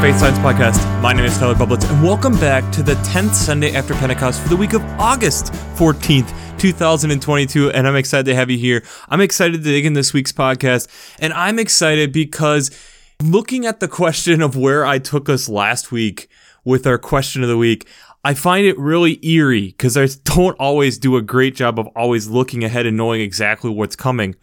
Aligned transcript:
Faith 0.00 0.18
Science 0.18 0.38
Podcast. 0.38 1.02
My 1.02 1.12
name 1.12 1.26
is 1.26 1.36
Tyler 1.36 1.54
Bublitz, 1.54 1.86
and 1.90 2.02
welcome 2.02 2.32
back 2.36 2.72
to 2.72 2.82
the 2.82 2.94
10th 2.94 3.34
Sunday 3.34 3.74
after 3.74 3.92
Pentecost 3.92 4.40
for 4.40 4.48
the 4.48 4.56
week 4.56 4.72
of 4.72 4.82
August 4.98 5.52
14th, 5.76 6.32
2022. 6.58 7.70
And 7.72 7.86
I'm 7.86 7.96
excited 7.96 8.24
to 8.24 8.34
have 8.34 8.48
you 8.48 8.56
here. 8.56 8.82
I'm 9.10 9.20
excited 9.20 9.58
to 9.58 9.62
dig 9.62 9.84
in 9.84 9.92
this 9.92 10.14
week's 10.14 10.32
podcast, 10.32 10.88
and 11.18 11.34
I'm 11.34 11.58
excited 11.58 12.14
because 12.14 12.70
looking 13.22 13.66
at 13.66 13.80
the 13.80 13.88
question 13.88 14.40
of 14.40 14.56
where 14.56 14.86
I 14.86 14.98
took 14.98 15.28
us 15.28 15.50
last 15.50 15.92
week 15.92 16.30
with 16.64 16.86
our 16.86 16.96
question 16.96 17.42
of 17.42 17.50
the 17.50 17.58
week, 17.58 17.86
I 18.24 18.32
find 18.32 18.64
it 18.64 18.78
really 18.78 19.22
eerie 19.22 19.66
because 19.66 19.98
I 19.98 20.08
don't 20.24 20.58
always 20.58 20.96
do 20.96 21.18
a 21.18 21.22
great 21.22 21.54
job 21.54 21.78
of 21.78 21.88
always 21.88 22.26
looking 22.26 22.64
ahead 22.64 22.86
and 22.86 22.96
knowing 22.96 23.20
exactly 23.20 23.68
what's 23.68 23.96
coming. 23.96 24.34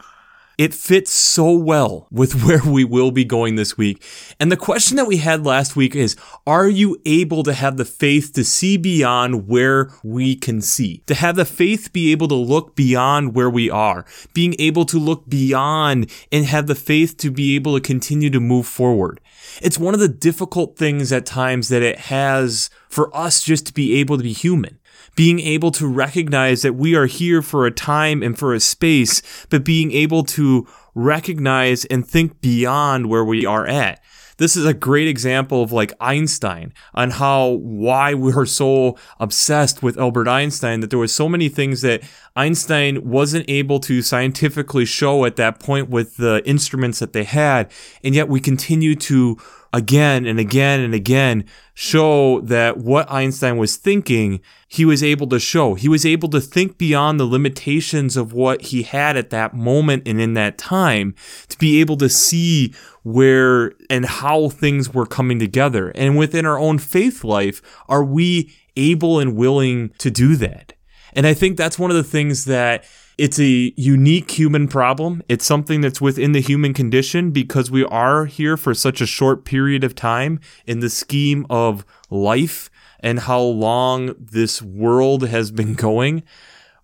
It 0.58 0.74
fits 0.74 1.14
so 1.14 1.52
well 1.52 2.08
with 2.10 2.44
where 2.44 2.64
we 2.64 2.84
will 2.84 3.12
be 3.12 3.24
going 3.24 3.56
this 3.56 3.78
week. 3.78 4.04
And 4.40 4.52
the 4.52 4.58
question 4.58 4.98
that 4.98 5.06
we 5.06 5.18
had 5.18 5.46
last 5.46 5.76
week 5.76 5.96
is, 5.96 6.16
are 6.48 6.68
you 6.68 7.00
able 7.06 7.44
to 7.44 7.54
have 7.54 7.78
the 7.78 7.86
faith 7.86 8.34
to 8.34 8.44
see 8.44 8.76
beyond 8.76 9.48
where 9.48 9.92
we 10.04 10.36
can 10.36 10.62
see? 10.62 11.04
To 11.06 11.14
have 11.14 11.36
the 11.36 11.46
faith 11.46 11.94
be 11.94 12.12
able 12.12 12.28
to 12.30 12.36
look 12.36 12.76
beyond 12.76 13.36
where 13.36 13.52
we 13.52 13.70
are, 13.70 14.06
being 14.34 14.56
able 14.58 14.86
to 14.86 14.98
look 14.98 15.30
beyond 15.30 16.12
and 16.32 16.46
have 16.46 16.66
the 16.66 16.76
faith 16.76 17.18
to 17.18 17.30
be 17.30 17.56
able 17.56 17.76
to 17.76 17.82
continue 17.82 18.32
to 18.32 18.40
move 18.40 18.66
forward. 18.66 19.22
It's 19.62 19.78
one 19.78 19.94
of 19.94 20.00
the 20.00 20.08
difficult 20.08 20.76
things 20.76 21.12
at 21.12 21.28
times 21.28 21.70
that 21.70 21.84
it 21.84 22.00
has 22.00 22.72
for 22.90 23.16
us 23.16 23.44
just 23.44 23.68
to 23.68 23.74
be 23.74 24.00
able 24.00 24.18
to 24.18 24.24
be 24.24 24.34
human 24.34 24.80
being 25.16 25.40
able 25.40 25.72
to 25.72 25.88
recognize 25.88 26.62
that 26.62 26.76
we 26.76 26.96
are 26.96 27.08
here 27.08 27.42
for 27.42 27.66
a 27.66 27.72
time 27.72 28.22
and 28.22 28.38
for 28.38 28.54
a 28.54 28.60
space, 28.60 29.22
but 29.50 29.64
being 29.64 29.92
able 29.92 30.24
to 30.24 30.68
recognize 30.96 31.86
and 31.86 32.08
think 32.08 32.42
beyond 32.42 33.08
where 33.08 33.26
we 33.26 33.46
are 33.46 33.68
at. 33.68 34.02
This 34.38 34.56
is 34.56 34.66
a 34.66 34.74
great 34.74 35.08
example 35.08 35.64
of 35.64 35.72
like 35.72 35.94
Einstein 36.00 36.72
on 36.94 37.10
how 37.12 37.54
why 37.64 38.14
we 38.14 38.34
are 38.34 38.46
so 38.46 38.96
obsessed 39.20 39.82
with 39.82 39.98
Albert 39.98 40.28
Einstein 40.28 40.80
that 40.82 40.92
there 40.92 41.00
was 41.00 41.14
so 41.14 41.28
many 41.28 41.50
things 41.50 41.82
that 41.82 42.04
Einstein 42.36 43.10
wasn't 43.10 43.50
able 43.50 43.80
to 43.82 44.04
scientifically 44.04 44.86
show 44.86 45.26
at 45.26 45.38
that 45.38 45.60
point 45.60 45.90
with 45.90 46.18
the 46.18 46.44
instruments 46.46 47.00
that 47.00 47.14
they 47.14 47.24
had 47.24 47.72
and 48.04 48.14
yet 48.14 48.30
we 48.30 48.40
continue 48.40 48.96
to 48.96 49.38
again 49.74 50.26
and 50.26 50.40
again 50.40 50.80
and 50.80 50.94
again 50.94 51.46
show 51.74 52.42
that 52.42 52.78
what 52.78 53.10
Einstein 53.12 53.58
was 53.58 53.76
thinking, 53.76 54.42
he 54.68 54.84
was 54.84 55.04
able 55.04 55.28
to 55.28 55.40
show. 55.40 55.76
He 55.76 55.88
was 55.88 56.06
able 56.06 56.30
to 56.30 56.42
think 56.42 56.78
beyond 56.78 57.20
the 57.20 57.26
limitations 57.26 58.18
of 58.18 58.34
what 58.34 58.64
he 58.64 58.84
had 58.84 59.16
at 59.16 59.30
that 59.30 59.54
moment 59.54 60.08
and 60.08 60.20
in 60.20 60.34
that 60.34 60.58
time 60.58 61.14
to 61.50 61.58
be 61.58 61.80
able 61.80 61.98
to 61.98 62.10
see 62.10 62.74
where 63.04 63.74
and 63.90 64.06
how 64.06 64.50
things 64.50 64.94
were 64.94 65.06
coming 65.06 65.40
together. 65.40 65.90
And 65.96 66.18
within 66.18 66.46
our 66.46 66.58
own 66.58 66.80
faith 66.80 67.24
life, 67.24 67.62
are 67.88 68.04
we 68.04 68.54
able 68.76 69.20
and 69.20 69.36
willing 69.36 69.90
to 70.00 70.10
do 70.10 70.36
that? 70.38 70.74
And 71.18 71.26
I 71.26 71.34
think 71.34 71.58
that's 71.58 71.80
one 71.80 71.90
of 71.90 71.98
the 71.98 72.04
things 72.04 72.46
that 72.46 72.86
it's 73.18 73.40
a 73.40 73.74
unique 73.76 74.30
human 74.30 74.68
problem. 74.68 75.24
It's 75.28 75.48
something 75.48 75.82
that's 75.82 76.00
within 76.00 76.32
the 76.32 76.42
human 76.42 76.76
condition 76.76 77.32
because 77.32 77.72
we 77.72 77.84
are 77.86 78.26
here 78.26 78.56
for 78.56 78.76
such 78.76 79.02
a 79.02 79.08
short 79.08 79.44
period 79.44 79.84
of 79.84 79.96
time 79.96 80.40
in 80.68 80.80
the 80.80 80.92
scheme 80.92 81.48
of 81.50 81.84
life 82.12 82.70
and 83.00 83.22
how 83.22 83.42
long 83.42 84.14
this 84.20 84.62
world 84.62 85.28
has 85.28 85.50
been 85.50 85.74
going. 85.74 86.22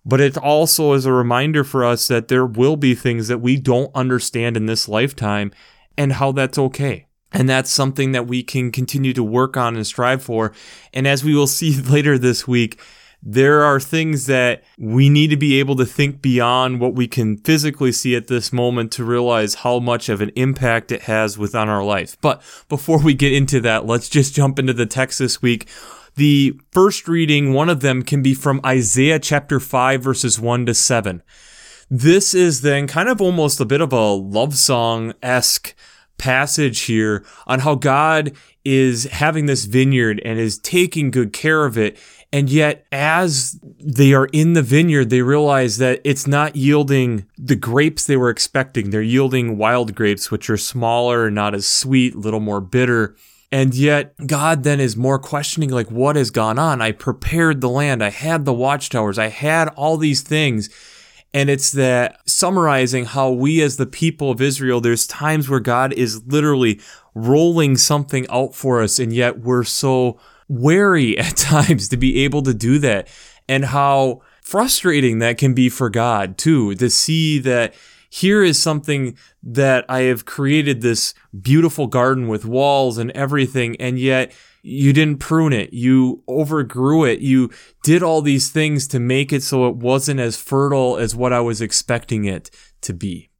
But 0.04 0.20
it 0.20 0.36
also 0.36 0.94
is 0.94 1.06
a 1.06 1.12
reminder 1.12 1.62
for 1.62 1.84
us 1.84 2.08
that 2.08 2.26
there 2.26 2.44
will 2.44 2.76
be 2.76 2.96
things 2.96 3.28
that 3.28 3.38
we 3.38 3.56
don't 3.56 3.92
understand 3.94 4.56
in 4.56 4.66
this 4.66 4.88
lifetime 4.88 5.52
and 5.96 6.14
how 6.14 6.32
that's 6.32 6.58
okay. 6.58 7.06
And 7.30 7.48
that's 7.48 7.70
something 7.70 8.10
that 8.12 8.26
we 8.26 8.42
can 8.42 8.72
continue 8.72 9.12
to 9.12 9.22
work 9.22 9.56
on 9.56 9.76
and 9.76 9.86
strive 9.86 10.24
for. 10.24 10.52
And 10.92 11.06
as 11.06 11.22
we 11.22 11.36
will 11.36 11.46
see 11.46 11.80
later 11.80 12.18
this 12.18 12.48
week, 12.48 12.80
there 13.26 13.64
are 13.64 13.80
things 13.80 14.26
that 14.26 14.62
we 14.78 15.08
need 15.08 15.28
to 15.28 15.36
be 15.36 15.58
able 15.58 15.76
to 15.76 15.86
think 15.86 16.20
beyond 16.20 16.78
what 16.78 16.94
we 16.94 17.08
can 17.08 17.38
physically 17.38 17.90
see 17.90 18.14
at 18.14 18.26
this 18.26 18.52
moment 18.52 18.92
to 18.92 19.04
realize 19.04 19.54
how 19.56 19.78
much 19.78 20.10
of 20.10 20.20
an 20.20 20.30
impact 20.36 20.92
it 20.92 21.02
has 21.02 21.38
within 21.38 21.70
our 21.70 21.82
life. 21.82 22.18
But 22.20 22.42
before 22.68 23.02
we 23.02 23.14
get 23.14 23.32
into 23.32 23.60
that, 23.62 23.86
let's 23.86 24.10
just 24.10 24.34
jump 24.34 24.58
into 24.58 24.74
the 24.74 24.84
text 24.84 25.18
this 25.18 25.40
week. 25.40 25.66
The 26.16 26.60
first 26.70 27.08
reading, 27.08 27.54
one 27.54 27.70
of 27.70 27.80
them 27.80 28.02
can 28.02 28.22
be 28.22 28.34
from 28.34 28.60
Isaiah 28.64 29.18
chapter 29.18 29.58
5, 29.58 30.02
verses 30.02 30.38
1 30.38 30.66
to 30.66 30.74
7. 30.74 31.22
This 31.90 32.34
is 32.34 32.60
then 32.60 32.86
kind 32.86 33.08
of 33.08 33.22
almost 33.22 33.58
a 33.58 33.64
bit 33.64 33.80
of 33.80 33.92
a 33.92 34.12
love 34.12 34.54
song 34.54 35.14
esque 35.22 35.74
passage 36.18 36.82
here 36.82 37.24
on 37.46 37.60
how 37.60 37.74
God 37.74 38.32
is 38.64 39.04
having 39.04 39.46
this 39.46 39.64
vineyard 39.64 40.20
and 40.24 40.38
is 40.38 40.58
taking 40.58 41.10
good 41.10 41.32
care 41.32 41.64
of 41.64 41.76
it 41.76 41.98
and 42.34 42.50
yet, 42.50 42.84
as 42.90 43.60
they 43.78 44.12
are 44.12 44.26
in 44.32 44.54
the 44.54 44.62
vineyard, 44.62 45.08
they 45.08 45.22
realize 45.22 45.78
that 45.78 46.00
it's 46.02 46.26
not 46.26 46.56
yielding 46.56 47.26
the 47.38 47.54
grapes 47.54 48.04
they 48.04 48.16
were 48.16 48.28
expecting. 48.28 48.90
They're 48.90 49.02
yielding 49.02 49.56
wild 49.56 49.94
grapes, 49.94 50.32
which 50.32 50.50
are 50.50 50.56
smaller, 50.56 51.30
not 51.30 51.54
as 51.54 51.64
sweet, 51.64 52.16
a 52.16 52.18
little 52.18 52.40
more 52.40 52.60
bitter. 52.60 53.14
And 53.52 53.72
yet, 53.72 54.16
God 54.26 54.64
then 54.64 54.80
is 54.80 54.96
more 54.96 55.20
questioning, 55.20 55.70
like, 55.70 55.92
what 55.92 56.16
has 56.16 56.32
gone 56.32 56.58
on? 56.58 56.82
I 56.82 56.90
prepared 56.90 57.60
the 57.60 57.68
land. 57.68 58.02
I 58.02 58.10
had 58.10 58.44
the 58.44 58.52
watchtowers. 58.52 59.16
I 59.16 59.28
had 59.28 59.68
all 59.76 59.96
these 59.96 60.22
things. 60.22 60.70
And 61.32 61.48
it's 61.48 61.70
that 61.70 62.18
summarizing 62.28 63.04
how 63.04 63.30
we, 63.30 63.62
as 63.62 63.76
the 63.76 63.86
people 63.86 64.32
of 64.32 64.40
Israel, 64.40 64.80
there's 64.80 65.06
times 65.06 65.48
where 65.48 65.60
God 65.60 65.92
is 65.92 66.26
literally 66.26 66.80
rolling 67.14 67.76
something 67.76 68.26
out 68.28 68.56
for 68.56 68.82
us, 68.82 68.98
and 68.98 69.12
yet 69.12 69.38
we're 69.38 69.62
so 69.62 70.18
wary 70.48 71.18
at 71.18 71.36
times 71.36 71.88
to 71.88 71.96
be 71.96 72.24
able 72.24 72.42
to 72.42 72.54
do 72.54 72.78
that 72.78 73.08
and 73.48 73.66
how 73.66 74.20
frustrating 74.42 75.18
that 75.18 75.38
can 75.38 75.54
be 75.54 75.68
for 75.68 75.88
God 75.88 76.36
too 76.36 76.74
to 76.74 76.90
see 76.90 77.38
that 77.40 77.74
here 78.10 78.44
is 78.44 78.62
something 78.62 79.16
that 79.42 79.84
I 79.88 80.02
have 80.02 80.24
created 80.24 80.80
this 80.80 81.14
beautiful 81.40 81.88
garden 81.88 82.28
with 82.28 82.44
walls 82.44 82.98
and 82.98 83.10
everything 83.10 83.76
and 83.80 83.98
yet 83.98 84.32
you 84.64 84.94
didn't 84.94 85.18
prune 85.18 85.52
it. 85.52 85.74
You 85.74 86.22
overgrew 86.26 87.04
it. 87.04 87.20
You 87.20 87.50
did 87.82 88.02
all 88.02 88.22
these 88.22 88.50
things 88.50 88.88
to 88.88 88.98
make 88.98 89.30
it 89.30 89.42
so 89.42 89.68
it 89.68 89.76
wasn't 89.76 90.20
as 90.20 90.40
fertile 90.40 90.96
as 90.96 91.14
what 91.14 91.34
I 91.34 91.40
was 91.40 91.60
expecting 91.60 92.24
it 92.24 92.50
to 92.80 92.94
be. 92.94 93.30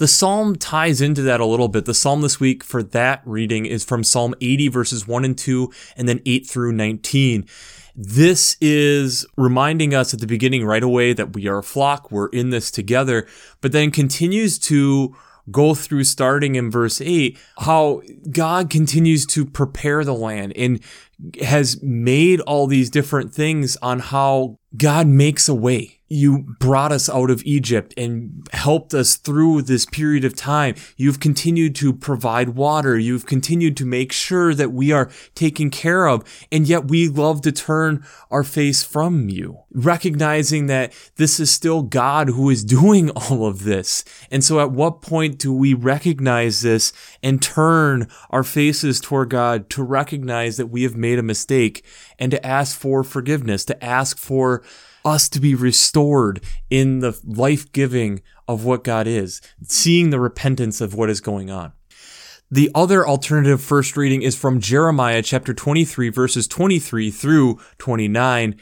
The 0.00 0.08
psalm 0.08 0.56
ties 0.56 1.02
into 1.02 1.20
that 1.22 1.40
a 1.40 1.44
little 1.44 1.68
bit. 1.68 1.84
The 1.84 1.92
psalm 1.92 2.22
this 2.22 2.40
week 2.40 2.64
for 2.64 2.82
that 2.82 3.20
reading 3.26 3.66
is 3.66 3.84
from 3.84 4.02
Psalm 4.02 4.34
80 4.40 4.68
verses 4.68 5.06
1 5.06 5.26
and 5.26 5.36
2 5.36 5.70
and 5.94 6.08
then 6.08 6.22
8 6.24 6.48
through 6.48 6.72
19. 6.72 7.46
This 7.94 8.56
is 8.62 9.26
reminding 9.36 9.94
us 9.94 10.14
at 10.14 10.20
the 10.20 10.26
beginning 10.26 10.64
right 10.64 10.82
away 10.82 11.12
that 11.12 11.34
we 11.34 11.46
are 11.48 11.58
a 11.58 11.62
flock, 11.62 12.10
we're 12.10 12.28
in 12.28 12.48
this 12.48 12.70
together, 12.70 13.26
but 13.60 13.72
then 13.72 13.90
continues 13.90 14.58
to 14.60 15.14
go 15.50 15.74
through 15.74 16.04
starting 16.04 16.54
in 16.54 16.70
verse 16.70 17.00
8 17.02 17.36
how 17.58 18.00
God 18.30 18.70
continues 18.70 19.26
to 19.26 19.44
prepare 19.44 20.02
the 20.02 20.14
land 20.14 20.54
and 20.56 20.80
has 21.42 21.82
made 21.82 22.40
all 22.40 22.66
these 22.66 22.88
different 22.88 23.34
things 23.34 23.76
on 23.82 23.98
how 23.98 24.58
God 24.76 25.08
makes 25.08 25.46
a 25.46 25.54
way 25.54 25.99
you 26.12 26.40
brought 26.58 26.90
us 26.90 27.08
out 27.08 27.30
of 27.30 27.40
Egypt 27.44 27.94
and 27.96 28.44
helped 28.52 28.92
us 28.92 29.14
through 29.14 29.62
this 29.62 29.86
period 29.86 30.24
of 30.24 30.34
time. 30.34 30.74
You've 30.96 31.20
continued 31.20 31.76
to 31.76 31.92
provide 31.92 32.50
water. 32.50 32.98
You've 32.98 33.26
continued 33.26 33.76
to 33.76 33.86
make 33.86 34.10
sure 34.10 34.52
that 34.52 34.72
we 34.72 34.90
are 34.90 35.08
taken 35.36 35.70
care 35.70 36.08
of. 36.08 36.24
And 36.50 36.66
yet 36.66 36.88
we 36.88 37.08
love 37.08 37.42
to 37.42 37.52
turn 37.52 38.04
our 38.28 38.42
face 38.42 38.82
from 38.82 39.28
you, 39.28 39.60
recognizing 39.70 40.66
that 40.66 40.92
this 41.14 41.38
is 41.38 41.52
still 41.52 41.82
God 41.82 42.30
who 42.30 42.50
is 42.50 42.64
doing 42.80 43.10
all 43.10 43.46
of 43.46 43.62
this. 43.62 44.04
And 44.32 44.42
so 44.42 44.58
at 44.58 44.72
what 44.72 45.02
point 45.02 45.38
do 45.38 45.52
we 45.52 45.74
recognize 45.74 46.62
this 46.62 46.92
and 47.22 47.40
turn 47.40 48.08
our 48.30 48.42
faces 48.42 49.00
toward 49.00 49.30
God 49.30 49.70
to 49.70 49.84
recognize 49.84 50.56
that 50.56 50.66
we 50.66 50.82
have 50.82 50.96
made 50.96 51.20
a 51.20 51.22
mistake 51.22 51.84
and 52.18 52.32
to 52.32 52.44
ask 52.44 52.76
for 52.76 53.04
forgiveness, 53.04 53.64
to 53.66 53.84
ask 53.84 54.18
for 54.18 54.64
us 55.04 55.28
to 55.30 55.40
be 55.40 55.54
restored 55.54 56.42
in 56.68 57.00
the 57.00 57.18
life 57.24 57.70
giving 57.72 58.22
of 58.46 58.64
what 58.64 58.84
God 58.84 59.06
is, 59.06 59.40
seeing 59.62 60.10
the 60.10 60.20
repentance 60.20 60.80
of 60.80 60.94
what 60.94 61.10
is 61.10 61.20
going 61.20 61.50
on. 61.50 61.72
The 62.50 62.70
other 62.74 63.06
alternative 63.06 63.62
first 63.62 63.96
reading 63.96 64.22
is 64.22 64.36
from 64.36 64.60
Jeremiah 64.60 65.22
chapter 65.22 65.54
23, 65.54 66.08
verses 66.08 66.48
23 66.48 67.10
through 67.10 67.60
29. 67.78 68.56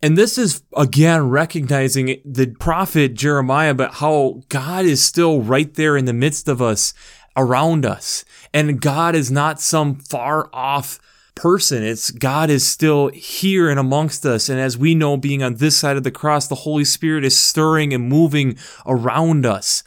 And 0.00 0.16
this 0.16 0.38
is 0.38 0.62
again 0.76 1.28
recognizing 1.28 2.20
the 2.24 2.54
prophet 2.60 3.14
Jeremiah, 3.14 3.74
but 3.74 3.94
how 3.94 4.42
God 4.48 4.84
is 4.84 5.02
still 5.02 5.40
right 5.40 5.74
there 5.74 5.96
in 5.96 6.04
the 6.04 6.12
midst 6.12 6.48
of 6.48 6.62
us, 6.62 6.94
around 7.36 7.84
us. 7.84 8.24
And 8.54 8.80
God 8.80 9.16
is 9.16 9.30
not 9.30 9.60
some 9.60 9.96
far 9.96 10.48
off 10.52 11.00
person. 11.36 11.84
It's 11.84 12.10
God 12.10 12.50
is 12.50 12.66
still 12.66 13.08
here 13.08 13.70
and 13.70 13.78
amongst 13.78 14.26
us. 14.26 14.48
And 14.48 14.58
as 14.58 14.76
we 14.76 14.96
know, 14.96 15.16
being 15.16 15.42
on 15.42 15.56
this 15.56 15.76
side 15.76 15.96
of 15.96 16.02
the 16.02 16.10
cross, 16.10 16.48
the 16.48 16.56
Holy 16.56 16.84
Spirit 16.84 17.24
is 17.24 17.38
stirring 17.38 17.94
and 17.94 18.08
moving 18.08 18.58
around 18.84 19.46
us. 19.46 19.84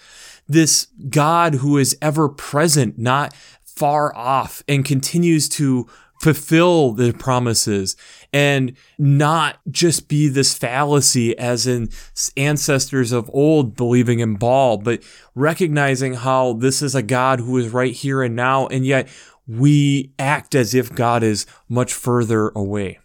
This 0.48 0.88
God 1.10 1.56
who 1.56 1.78
is 1.78 1.98
ever 2.02 2.30
present, 2.30 2.98
not 2.98 3.34
far 3.66 4.16
off 4.16 4.64
and 4.68 4.86
continues 4.86 5.50
to 5.50 5.88
fulfill 6.22 6.92
the 6.92 7.14
promises 7.14 7.96
and 8.34 8.76
not 8.98 9.58
just 9.72 10.10
be 10.10 10.28
this 10.28 10.54
fallacy 10.54 11.38
as 11.38 11.66
in 11.66 11.90
ancestors 12.36 13.12
of 13.12 13.30
old 13.34 13.76
believing 13.76 14.20
in 14.20 14.36
Baal, 14.36 14.78
but 14.78 15.02
recognizing 15.34 16.16
how 16.16 16.54
this 16.54 16.82
is 16.82 16.94
a 16.94 17.02
God 17.02 17.40
who 17.40 17.58
is 17.58 17.70
right 17.70 17.94
here 17.94 18.22
and 18.22 18.36
now, 18.36 18.68
and 18.68 18.86
yet 18.86 19.08
we 19.50 20.14
act 20.20 20.54
as 20.54 20.76
if 20.76 20.94
God 20.94 21.24
is 21.24 21.46
much 21.68 21.94
further 21.94 22.50
away. 22.50 23.00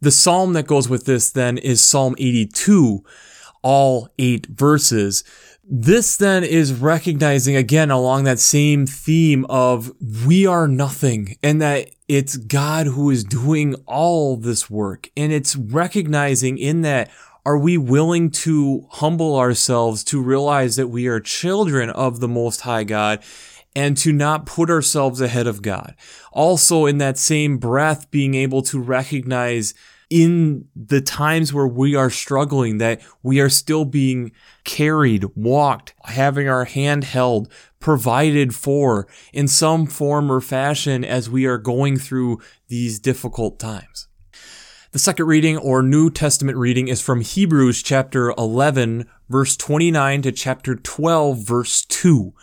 The 0.00 0.10
psalm 0.10 0.52
that 0.52 0.66
goes 0.66 0.88
with 0.88 1.04
this 1.04 1.30
then 1.30 1.58
is 1.58 1.82
Psalm 1.82 2.14
82, 2.18 3.04
all 3.62 4.08
eight 4.18 4.46
verses. 4.46 5.24
This 5.62 6.16
then 6.16 6.42
is 6.42 6.72
recognizing 6.72 7.54
again 7.54 7.90
along 7.90 8.24
that 8.24 8.38
same 8.38 8.86
theme 8.86 9.44
of 9.48 9.92
we 10.26 10.46
are 10.46 10.66
nothing 10.66 11.36
and 11.42 11.60
that 11.60 11.90
it's 12.08 12.36
God 12.36 12.86
who 12.86 13.10
is 13.10 13.22
doing 13.22 13.74
all 13.86 14.36
this 14.36 14.70
work. 14.70 15.10
And 15.16 15.32
it's 15.32 15.54
recognizing 15.54 16.58
in 16.58 16.80
that 16.82 17.10
are 17.44 17.58
we 17.58 17.78
willing 17.78 18.30
to 18.30 18.86
humble 18.90 19.36
ourselves 19.36 20.04
to 20.04 20.22
realize 20.22 20.76
that 20.76 20.88
we 20.88 21.06
are 21.06 21.20
children 21.20 21.90
of 21.90 22.20
the 22.20 22.28
Most 22.28 22.62
High 22.62 22.84
God 22.84 23.22
and 23.74 23.96
to 23.98 24.12
not 24.12 24.46
put 24.46 24.70
ourselves 24.70 25.20
ahead 25.20 25.46
of 25.46 25.62
God? 25.62 25.94
Also, 26.32 26.86
in 26.86 26.98
that 26.98 27.18
same 27.18 27.58
breath, 27.58 28.10
being 28.10 28.34
able 28.34 28.62
to 28.62 28.80
recognize 28.80 29.74
in 30.10 30.66
the 30.74 31.00
times 31.00 31.52
where 31.52 31.68
we 31.68 31.94
are 31.94 32.10
struggling 32.10 32.78
that 32.78 33.00
we 33.22 33.40
are 33.40 33.48
still 33.48 33.84
being 33.84 34.32
carried, 34.64 35.24
walked, 35.36 35.94
having 36.04 36.48
our 36.48 36.64
hand 36.64 37.04
held, 37.04 37.50
provided 37.78 38.54
for 38.54 39.06
in 39.32 39.46
some 39.46 39.86
form 39.86 40.30
or 40.30 40.40
fashion 40.40 41.04
as 41.04 41.30
we 41.30 41.46
are 41.46 41.58
going 41.58 41.96
through 41.96 42.40
these 42.66 42.98
difficult 42.98 43.60
times. 43.60 44.08
The 44.92 44.98
second 44.98 45.26
reading 45.26 45.56
or 45.56 45.84
New 45.84 46.10
Testament 46.10 46.58
reading 46.58 46.88
is 46.88 47.00
from 47.00 47.20
Hebrews 47.20 47.80
chapter 47.80 48.30
11 48.36 49.08
verse 49.28 49.56
29 49.56 50.22
to 50.22 50.32
chapter 50.32 50.74
12 50.74 51.38
verse 51.38 51.84
2. 51.84 52.34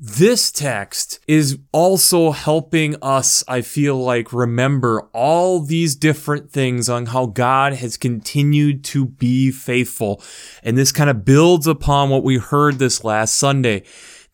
This 0.00 0.52
text 0.52 1.18
is 1.26 1.58
also 1.72 2.30
helping 2.30 2.94
us, 3.02 3.42
I 3.48 3.62
feel 3.62 3.96
like, 3.96 4.32
remember 4.32 5.08
all 5.12 5.58
these 5.58 5.96
different 5.96 6.52
things 6.52 6.88
on 6.88 7.06
how 7.06 7.26
God 7.26 7.72
has 7.72 7.96
continued 7.96 8.84
to 8.84 9.06
be 9.06 9.50
faithful. 9.50 10.22
And 10.62 10.78
this 10.78 10.92
kind 10.92 11.10
of 11.10 11.24
builds 11.24 11.66
upon 11.66 12.10
what 12.10 12.22
we 12.22 12.38
heard 12.38 12.78
this 12.78 13.02
last 13.02 13.34
Sunday. 13.34 13.82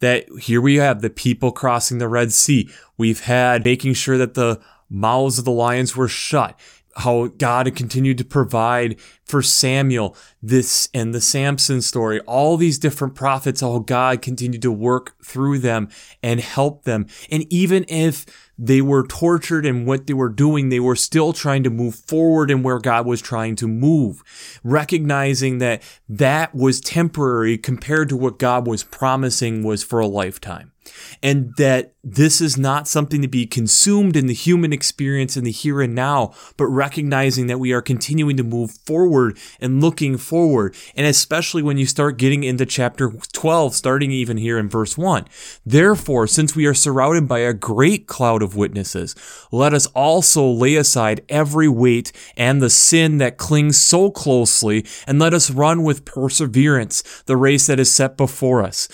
That 0.00 0.26
here 0.38 0.60
we 0.60 0.74
have 0.74 1.00
the 1.00 1.08
people 1.08 1.50
crossing 1.50 1.96
the 1.96 2.08
Red 2.08 2.34
Sea. 2.34 2.68
We've 2.98 3.20
had 3.20 3.64
making 3.64 3.94
sure 3.94 4.18
that 4.18 4.34
the 4.34 4.60
mouths 4.90 5.38
of 5.38 5.46
the 5.46 5.50
lions 5.50 5.96
were 5.96 6.08
shut 6.08 6.60
how 6.96 7.28
God 7.28 7.74
continued 7.74 8.18
to 8.18 8.24
provide 8.24 8.98
for 9.24 9.42
Samuel, 9.42 10.16
this 10.42 10.88
and 10.92 11.14
the 11.14 11.20
Samson 11.20 11.80
story, 11.80 12.20
all 12.20 12.56
these 12.56 12.78
different 12.78 13.14
prophets, 13.14 13.60
how 13.60 13.78
God 13.78 14.22
continued 14.22 14.62
to 14.62 14.72
work 14.72 15.14
through 15.24 15.58
them 15.58 15.88
and 16.22 16.40
help 16.40 16.84
them. 16.84 17.06
And 17.30 17.50
even 17.52 17.84
if 17.88 18.26
they 18.58 18.80
were 18.80 19.06
tortured 19.06 19.66
and 19.66 19.86
what 19.86 20.06
they 20.06 20.14
were 20.14 20.28
doing, 20.28 20.68
they 20.68 20.80
were 20.80 20.96
still 20.96 21.32
trying 21.32 21.64
to 21.64 21.70
move 21.70 21.94
forward 21.94 22.50
in 22.50 22.62
where 22.62 22.78
God 22.78 23.06
was 23.06 23.20
trying 23.20 23.56
to 23.56 23.66
move, 23.66 24.22
recognizing 24.62 25.58
that 25.58 25.82
that 26.08 26.54
was 26.54 26.80
temporary 26.80 27.58
compared 27.58 28.08
to 28.10 28.16
what 28.16 28.38
God 28.38 28.66
was 28.66 28.84
promising 28.84 29.64
was 29.64 29.82
for 29.82 29.98
a 30.00 30.06
lifetime 30.06 30.73
and 31.22 31.52
that 31.56 31.94
this 32.02 32.40
is 32.42 32.58
not 32.58 32.86
something 32.86 33.22
to 33.22 33.28
be 33.28 33.46
consumed 33.46 34.14
in 34.14 34.26
the 34.26 34.34
human 34.34 34.72
experience 34.74 35.36
in 35.36 35.44
the 35.44 35.50
here 35.50 35.80
and 35.80 35.94
now, 35.94 36.34
but 36.58 36.66
recognizing 36.66 37.46
that 37.46 37.58
we 37.58 37.72
are 37.72 37.80
continuing 37.80 38.36
to 38.36 38.42
move 38.42 38.72
forward 38.84 39.38
and 39.58 39.80
looking 39.80 40.18
forward. 40.18 40.74
And 40.94 41.06
especially 41.06 41.62
when 41.62 41.78
you 41.78 41.86
start 41.86 42.18
getting 42.18 42.44
into 42.44 42.66
chapter 42.66 43.10
12, 43.32 43.74
starting 43.74 44.10
even 44.10 44.36
here 44.36 44.58
in 44.58 44.68
verse 44.68 44.98
1. 44.98 45.26
Therefore, 45.64 46.26
since 46.26 46.54
we 46.54 46.66
are 46.66 46.74
surrounded 46.74 47.26
by 47.26 47.38
a 47.38 47.54
great 47.54 48.06
cloud 48.06 48.42
of 48.42 48.54
witnesses, 48.54 49.14
let 49.50 49.72
us 49.72 49.86
also 49.88 50.46
lay 50.46 50.76
aside 50.76 51.24
every 51.30 51.68
weight 51.68 52.12
and 52.36 52.60
the 52.60 52.70
sin 52.70 53.16
that 53.18 53.38
clings 53.38 53.78
so 53.78 54.10
closely, 54.10 54.84
and 55.06 55.18
let 55.18 55.32
us 55.32 55.50
run 55.50 55.82
with 55.82 56.04
perseverance 56.04 57.02
the 57.26 57.36
race 57.36 57.66
that 57.66 57.80
is 57.80 57.90
set 57.90 58.16
before 58.16 58.62
us 58.62 58.88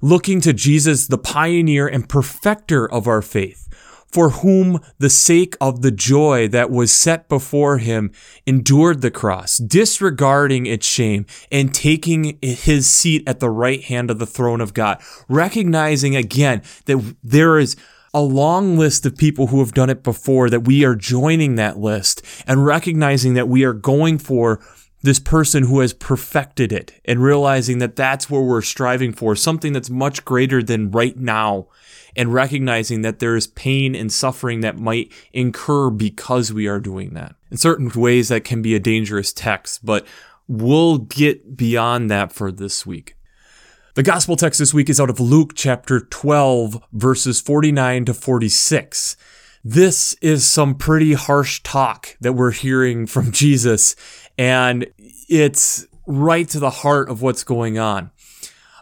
looking 0.00 0.40
to 0.42 0.52
Jesus, 0.52 1.06
the 1.06 1.18
pioneer 1.18 1.86
and 1.86 2.08
perfecter 2.08 2.90
of 2.90 3.06
our 3.06 3.22
faith, 3.22 3.68
for 4.06 4.30
whom 4.30 4.80
the 4.98 5.10
sake 5.10 5.56
of 5.60 5.82
the 5.82 5.90
joy 5.90 6.46
that 6.48 6.70
was 6.70 6.92
set 6.92 7.28
before 7.28 7.78
him 7.78 8.12
endured 8.46 9.02
the 9.02 9.10
cross, 9.10 9.58
disregarding 9.58 10.66
its 10.66 10.86
shame 10.86 11.26
and 11.50 11.74
taking 11.74 12.38
his 12.40 12.86
seat 12.86 13.22
at 13.26 13.40
the 13.40 13.50
right 13.50 13.82
hand 13.84 14.10
of 14.10 14.18
the 14.18 14.26
throne 14.26 14.60
of 14.60 14.72
God, 14.72 15.02
recognizing 15.28 16.14
again 16.14 16.62
that 16.86 17.16
there 17.24 17.58
is 17.58 17.76
a 18.14 18.22
long 18.22 18.78
list 18.78 19.04
of 19.04 19.16
people 19.16 19.48
who 19.48 19.58
have 19.58 19.74
done 19.74 19.90
it 19.90 20.04
before, 20.04 20.48
that 20.48 20.60
we 20.60 20.84
are 20.84 20.94
joining 20.94 21.56
that 21.56 21.78
list 21.78 22.22
and 22.46 22.64
recognizing 22.64 23.34
that 23.34 23.48
we 23.48 23.64
are 23.64 23.72
going 23.72 24.18
for 24.18 24.60
this 25.04 25.20
person 25.20 25.64
who 25.64 25.80
has 25.80 25.92
perfected 25.92 26.72
it 26.72 26.98
and 27.04 27.22
realizing 27.22 27.76
that 27.76 27.94
that's 27.94 28.30
where 28.30 28.40
we're 28.40 28.62
striving 28.62 29.12
for, 29.12 29.36
something 29.36 29.74
that's 29.74 29.90
much 29.90 30.24
greater 30.24 30.62
than 30.62 30.90
right 30.90 31.18
now, 31.18 31.66
and 32.16 32.32
recognizing 32.32 33.02
that 33.02 33.18
there 33.18 33.36
is 33.36 33.46
pain 33.46 33.94
and 33.94 34.10
suffering 34.10 34.62
that 34.62 34.78
might 34.78 35.12
incur 35.34 35.90
because 35.90 36.54
we 36.54 36.66
are 36.66 36.80
doing 36.80 37.12
that. 37.12 37.34
In 37.50 37.58
certain 37.58 37.90
ways, 37.94 38.28
that 38.28 38.44
can 38.44 38.62
be 38.62 38.74
a 38.74 38.80
dangerous 38.80 39.30
text, 39.30 39.84
but 39.84 40.06
we'll 40.48 40.96
get 40.96 41.54
beyond 41.54 42.10
that 42.10 42.32
for 42.32 42.50
this 42.50 42.86
week. 42.86 43.14
The 43.96 44.02
gospel 44.02 44.36
text 44.36 44.58
this 44.58 44.72
week 44.72 44.88
is 44.88 44.98
out 44.98 45.10
of 45.10 45.20
Luke 45.20 45.52
chapter 45.54 46.00
12, 46.00 46.82
verses 46.94 47.42
49 47.42 48.06
to 48.06 48.14
46. 48.14 49.16
This 49.66 50.12
is 50.20 50.46
some 50.46 50.74
pretty 50.74 51.14
harsh 51.14 51.62
talk 51.62 52.18
that 52.20 52.34
we're 52.34 52.50
hearing 52.50 53.06
from 53.06 53.32
Jesus 53.32 53.96
and 54.38 54.86
it's 55.28 55.86
right 56.06 56.48
to 56.50 56.58
the 56.58 56.70
heart 56.70 57.08
of 57.08 57.22
what's 57.22 57.44
going 57.44 57.78
on. 57.78 58.10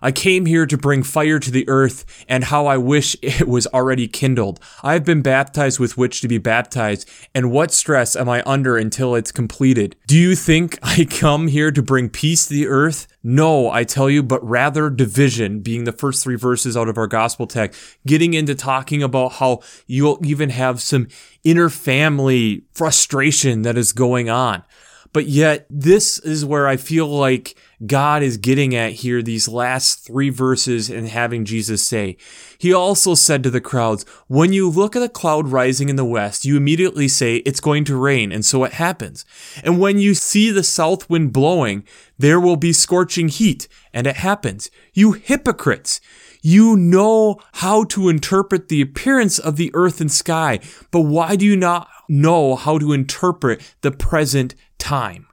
I 0.05 0.11
came 0.11 0.47
here 0.47 0.67
to 0.67 0.77
bring 0.77 1.05
fire 1.05 1.39
to 1.39 1.51
the 1.51 1.67
earth, 1.69 2.25
and 2.29 2.43
how 2.43 2.67
I 2.67 2.77
wish 2.77 3.17
it 3.23 3.47
was 3.47 3.69
already 3.69 4.09
kindled. 4.09 4.59
I 4.83 4.95
have 4.95 5.05
been 5.05 5.23
baptized 5.23 5.79
with 5.79 5.97
which 5.97 6.21
to 6.21 6.29
be 6.29 6.39
baptized, 6.39 7.09
and 7.35 7.53
what 7.53 7.71
stress 7.71 8.17
am 8.17 8.29
I 8.29 8.43
under 8.45 8.77
until 8.77 9.15
it's 9.15 9.31
completed? 9.31 9.95
Do 10.09 10.19
you 10.19 10.35
think 10.35 10.79
I 10.83 11.05
come 11.05 11.47
here 11.47 11.71
to 11.71 11.83
bring 11.83 12.09
peace 12.11 12.47
to 12.47 12.55
the 12.55 12.67
earth? 12.67 13.07
No, 13.23 13.71
I 13.71 13.85
tell 13.85 14.11
you, 14.11 14.25
but 14.25 14.45
rather 14.45 14.91
division, 14.91 15.61
being 15.61 15.85
the 15.85 15.93
first 15.93 16.25
three 16.25 16.35
verses 16.35 16.77
out 16.77 16.89
of 16.89 16.99
our 16.99 17.07
gospel 17.07 17.47
text, 17.47 17.81
getting 18.05 18.35
into 18.35 18.57
talking 18.57 19.05
about 19.05 19.35
how 19.35 19.61
you'll 19.87 20.19
even 20.25 20.51
have 20.51 20.81
some 20.81 21.07
inner 21.45 21.69
family 21.69 22.65
frustration 22.73 23.63
that 23.63 23.79
is 23.79 23.93
going 23.93 24.29
on. 24.29 24.65
But 25.13 25.27
yet, 25.27 25.67
this 25.69 26.19
is 26.19 26.45
where 26.45 26.67
I 26.67 26.79
feel 26.79 27.07
like 27.07 27.55
God 27.85 28.23
is 28.23 28.39
getting 28.39 28.75
at 28.75 28.93
here, 28.93 29.21
these 29.21 29.47
last 29.47 30.07
three 30.07 30.31
verses, 30.31 30.89
and 30.89 31.09
having 31.09 31.45
Jesus 31.45 31.87
say. 31.87 32.17
He 32.57 32.73
also 32.73 33.15
said 33.15 33.43
to 33.43 33.51
the 33.51 33.61
crowds, 33.61 34.05
When 34.29 34.55
you 34.55 34.71
look 34.71 34.97
at 34.97 35.03
a 35.03 35.11
cloud 35.11 35.49
rising 35.49 35.91
in 35.91 35.97
the 35.97 36.05
west, 36.05 36.47
you 36.47 36.57
immediately 36.57 37.09
say, 37.09 37.37
It's 37.39 37.61
going 37.61 37.85
to 37.85 37.97
rain, 37.97 38.33
and 38.33 38.45
so 38.45 38.65
it 38.65 38.75
happens. 38.75 39.27
And 39.63 39.79
when 39.79 39.99
you 39.99 40.15
see 40.15 40.51
the 40.51 40.63
south 40.63 41.11
wind 41.11 41.33
blowing, 41.33 41.85
there 42.19 42.41
will 42.41 42.57
be 42.57 42.73
scorching 42.73 43.29
heat, 43.29 43.69
and 43.93 44.07
it 44.07 44.17
happens. 44.17 44.71
You 44.95 45.13
hypocrites! 45.13 46.01
You 46.45 46.77
know 46.77 47.39
how 47.53 47.85
to 47.85 48.09
interpret 48.09 48.69
the 48.69 48.81
appearance 48.81 49.39
of 49.39 49.55
the 49.57 49.71
earth 49.75 50.01
and 50.01 50.11
sky, 50.11 50.59
but 50.91 51.03
why 51.03 51.37
do 51.37 51.45
you 51.45 51.57
not 51.57 51.89
know 52.09 52.57
how 52.57 52.79
to 52.79 52.93
interpret 52.93 53.63
the 53.83 53.93
present 53.93 54.57
time. 54.83 55.27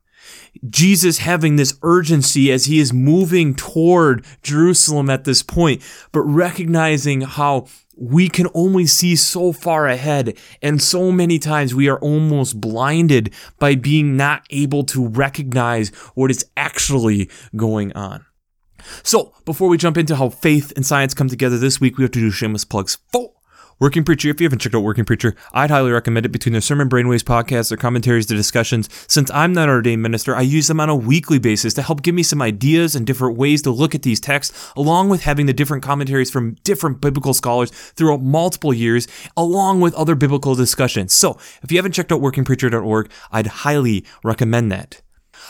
Jesus 0.70 1.20
having 1.20 1.56
this 1.56 1.78
urgency 1.84 2.52
as 2.52 2.66
he 2.66 2.80
is 2.80 2.94
moving 2.94 3.56
toward 3.56 4.26
Jerusalem 4.42 5.10
at 5.10 5.24
this 5.24 5.42
point, 5.42 5.82
but 6.12 6.22
recognizing 6.22 7.22
how 7.22 7.68
we 7.96 8.30
can 8.30 8.48
only 8.54 8.86
see 8.86 9.16
so 9.16 9.52
far 9.52 9.88
ahead. 9.88 10.38
And 10.62 10.82
so 10.82 11.12
many 11.12 11.40
times 11.40 11.76
we 11.76 11.90
are 11.90 12.00
almost 12.00 12.60
blinded 12.60 13.34
by 13.58 13.76
being 13.76 14.16
not 14.16 14.46
able 14.50 14.84
to 14.86 15.08
recognize 15.08 15.90
what 16.16 16.32
is 16.32 16.46
actually 16.56 17.30
going 17.56 17.92
on. 17.94 18.26
So, 19.04 19.34
before 19.46 19.68
we 19.68 19.78
jump 19.78 19.98
into 19.98 20.16
how 20.16 20.30
faith 20.30 20.72
and 20.76 20.86
science 20.86 21.14
come 21.14 21.28
together 21.28 21.58
this 21.58 21.82
week, 21.82 21.98
we 21.98 22.04
have 22.04 22.12
to 22.12 22.20
do 22.20 22.32
shameless 22.32 22.64
plugs. 22.64 22.98
Four 23.12 23.34
Working 23.82 24.04
Preacher, 24.04 24.28
if 24.28 24.42
you 24.42 24.46
haven't 24.46 24.60
checked 24.60 24.76
out 24.76 24.84
Working 24.84 25.06
Preacher, 25.06 25.36
I'd 25.54 25.70
highly 25.70 25.92
recommend 25.92 26.26
it 26.26 26.34
between 26.34 26.52
their 26.52 26.60
Sermon 26.60 26.90
Brainwaves 26.90 27.24
podcasts, 27.24 27.70
their 27.70 27.78
commentaries, 27.78 28.28
the 28.28 28.36
discussions. 28.36 28.90
Since 29.08 29.32
I'm 29.32 29.54
not 29.54 29.70
an 29.70 29.76
ordained 29.76 30.02
minister, 30.02 30.36
I 30.36 30.42
use 30.42 30.68
them 30.68 30.82
on 30.82 30.90
a 30.90 30.96
weekly 30.98 31.40
basis 31.40 31.74
to 31.76 31.82
help 31.82 32.02
give 32.02 32.14
me 32.14 32.22
some 32.22 32.42
ideas 32.42 32.94
and 32.94 33.08
different 33.08 33.38
ways 33.38 33.62
to 33.62 33.72
look 33.72 33.96
at 33.96 34.02
these 34.02 34.20
texts, 34.20 34.74
along 34.76 35.08
with 35.08 35.24
having 35.24 35.46
the 35.46 35.54
different 35.54 35.82
commentaries 35.82 36.30
from 36.30 36.56
different 36.66 37.00
biblical 37.00 37.34
scholars 37.34 37.72
throughout 37.72 38.22
multiple 38.22 38.74
years, 38.74 39.08
along 39.38 39.80
with 39.80 39.94
other 39.94 40.14
biblical 40.14 40.56
discussions. 40.56 41.14
So, 41.14 41.38
if 41.64 41.72
you 41.72 41.78
haven't 41.78 41.94
checked 41.94 42.12
out 42.12 42.20
workingpreacher.org, 42.20 43.10
I'd 43.32 43.48
highly 43.48 44.04
recommend 44.26 44.74
that. 44.74 45.02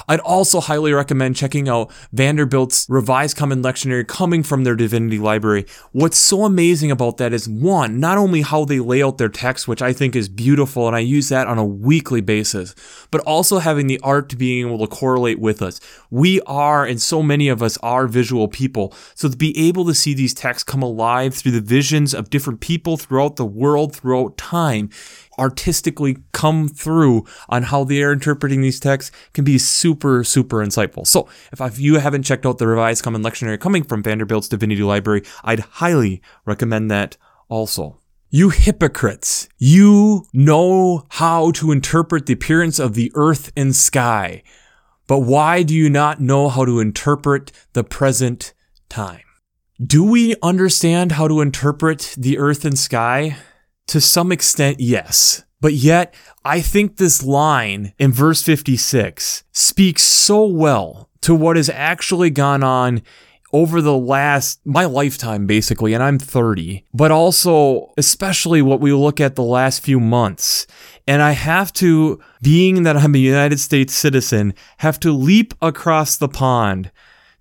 I'd 0.07 0.19
also 0.21 0.59
highly 0.59 0.93
recommend 0.93 1.35
checking 1.35 1.69
out 1.69 1.91
Vanderbilt's 2.11 2.85
Revised 2.89 3.37
Common 3.37 3.61
Lectionary 3.61 4.07
coming 4.07 4.43
from 4.43 4.63
their 4.63 4.75
Divinity 4.75 5.19
Library. 5.19 5.65
What's 5.91 6.17
so 6.17 6.45
amazing 6.45 6.91
about 6.91 7.17
that 7.17 7.33
is 7.33 7.47
one, 7.47 7.99
not 7.99 8.17
only 8.17 8.41
how 8.41 8.65
they 8.65 8.79
lay 8.79 9.03
out 9.03 9.17
their 9.17 9.29
text, 9.29 9.67
which 9.67 9.81
I 9.81 9.93
think 9.93 10.15
is 10.15 10.29
beautiful, 10.29 10.87
and 10.87 10.95
I 10.95 10.99
use 10.99 11.29
that 11.29 11.47
on 11.47 11.57
a 11.57 11.65
weekly 11.65 12.21
basis, 12.21 12.75
but 13.11 13.21
also 13.21 13.59
having 13.59 13.87
the 13.87 13.99
art 14.03 14.29
to 14.29 14.35
being 14.35 14.67
able 14.67 14.79
to 14.79 14.87
correlate 14.87 15.39
with 15.39 15.61
us. 15.61 15.79
We 16.09 16.41
are, 16.41 16.85
and 16.85 17.01
so 17.01 17.21
many 17.21 17.49
of 17.49 17.61
us 17.61 17.77
are 17.77 18.07
visual 18.07 18.47
people. 18.47 18.93
So 19.15 19.29
to 19.29 19.37
be 19.37 19.57
able 19.57 19.85
to 19.85 19.93
see 19.93 20.13
these 20.13 20.33
texts 20.33 20.63
come 20.63 20.81
alive 20.81 21.33
through 21.33 21.51
the 21.51 21.61
visions 21.61 22.13
of 22.13 22.29
different 22.29 22.59
people 22.59 22.97
throughout 22.97 23.35
the 23.35 23.45
world, 23.45 23.95
throughout 23.95 24.37
time, 24.37 24.89
artistically 25.39 26.17
come 26.33 26.67
through 26.67 27.25
on 27.47 27.63
how 27.63 27.83
they 27.83 28.03
are 28.03 28.11
interpreting 28.11 28.61
these 28.61 28.79
texts 28.79 29.11
can 29.33 29.43
be 29.43 29.57
super, 29.57 30.23
super 30.23 30.57
insightful. 30.57 31.07
So, 31.07 31.27
if 31.51 31.79
you 31.79 31.99
haven't 31.99 32.23
checked 32.23 32.45
out 32.45 32.57
the 32.57 32.67
Revised 32.67 33.03
Common 33.03 33.23
Lectionary 33.23 33.59
coming 33.59 33.83
from 33.83 34.03
Vanderbilt's 34.03 34.49
Divinity 34.49 34.83
Library, 34.83 35.23
I'd 35.43 35.61
highly 35.61 36.21
recommend 36.45 36.91
that 36.91 37.17
also. 37.47 37.99
You 38.29 38.49
hypocrites, 38.49 39.49
you 39.57 40.27
know 40.33 41.05
how 41.09 41.49
to 41.53 41.71
interpret 41.71 42.27
the 42.27 42.33
appearance 42.33 42.77
of 42.77 42.93
the 42.93 43.11
earth 43.15 43.51
and 43.57 43.75
sky, 43.75 44.43
but 45.07 45.19
why 45.21 45.63
do 45.63 45.73
you 45.73 45.89
not 45.89 46.21
know 46.21 46.47
how 46.49 46.63
to 46.63 46.79
interpret 46.79 47.51
the 47.73 47.83
present 47.83 48.53
time? 48.87 49.23
Do 49.83 50.03
we 50.03 50.35
understand 50.43 51.13
how 51.13 51.27
to 51.27 51.41
interpret 51.41 52.13
the 52.17 52.37
earth 52.37 52.65
and 52.65 52.77
sky? 52.77 53.37
To 53.89 53.99
some 53.99 54.31
extent, 54.31 54.79
yes. 54.79 55.43
But 55.61 55.73
yet, 55.73 56.13
I 56.45 56.61
think 56.61 56.97
this 56.97 57.23
line 57.23 57.93
in 57.97 58.11
verse 58.11 58.43
56 58.43 59.43
speaks 59.51 60.03
so 60.03 60.45
well 60.45 61.09
to 61.21 61.33
what 61.33 61.55
has 61.55 61.69
actually 61.69 62.29
gone 62.29 62.61
on 62.63 63.01
over 63.51 63.81
the 63.81 63.97
last, 63.97 64.59
my 64.63 64.85
lifetime 64.85 65.47
basically, 65.47 65.93
and 65.95 66.03
I'm 66.03 66.19
30, 66.19 66.85
but 66.93 67.09
also, 67.09 67.91
especially 67.97 68.61
what 68.61 68.79
we 68.79 68.93
look 68.93 69.19
at 69.19 69.35
the 69.35 69.41
last 69.43 69.81
few 69.81 69.99
months. 69.99 70.67
And 71.07 71.23
I 71.23 71.31
have 71.31 71.73
to, 71.73 72.19
being 72.43 72.83
that 72.83 72.95
I'm 72.95 73.15
a 73.15 73.17
United 73.17 73.59
States 73.59 73.95
citizen, 73.95 74.53
have 74.77 74.99
to 74.99 75.11
leap 75.11 75.55
across 75.63 76.15
the 76.15 76.29
pond 76.29 76.91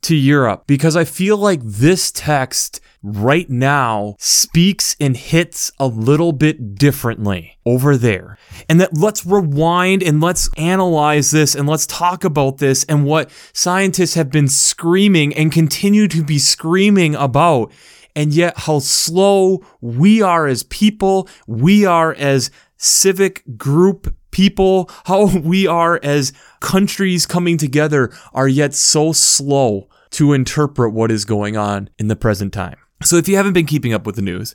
to 0.00 0.16
Europe 0.16 0.64
because 0.66 0.96
I 0.96 1.04
feel 1.04 1.36
like 1.36 1.60
this 1.62 2.10
text 2.10 2.80
right 3.02 3.48
now 3.48 4.16
speaks 4.18 4.96
and 5.00 5.16
hits 5.16 5.70
a 5.78 5.86
little 5.86 6.32
bit 6.32 6.74
differently 6.74 7.58
over 7.64 7.96
there. 7.96 8.38
And 8.68 8.80
that 8.80 8.96
let's 8.96 9.24
rewind 9.24 10.02
and 10.02 10.20
let's 10.20 10.50
analyze 10.56 11.30
this 11.30 11.54
and 11.54 11.68
let's 11.68 11.86
talk 11.86 12.24
about 12.24 12.58
this 12.58 12.84
and 12.84 13.04
what 13.04 13.30
scientists 13.52 14.14
have 14.14 14.30
been 14.30 14.48
screaming 14.48 15.34
and 15.34 15.52
continue 15.52 16.08
to 16.08 16.22
be 16.22 16.38
screaming 16.38 17.14
about. 17.14 17.72
And 18.16 18.32
yet, 18.32 18.58
how 18.58 18.80
slow 18.80 19.64
we 19.80 20.22
are 20.22 20.48
as 20.48 20.64
people, 20.64 21.28
we 21.46 21.84
are 21.84 22.14
as 22.14 22.50
civic 22.76 23.44
group 23.56 24.12
people, 24.32 24.90
how 25.04 25.38
we 25.38 25.66
are 25.66 26.00
as 26.02 26.32
countries 26.60 27.26
coming 27.26 27.58
together 27.58 28.10
are 28.32 28.48
yet 28.48 28.74
so 28.74 29.12
slow 29.12 29.88
to 30.10 30.32
interpret 30.32 30.92
what 30.92 31.10
is 31.10 31.24
going 31.24 31.56
on 31.56 31.90
in 31.98 32.08
the 32.08 32.16
present 32.16 32.52
time. 32.52 32.76
So 33.02 33.16
if 33.16 33.28
you 33.28 33.36
haven't 33.36 33.52
been 33.52 33.66
keeping 33.66 33.92
up 33.92 34.06
with 34.06 34.16
the 34.16 34.22
news, 34.22 34.54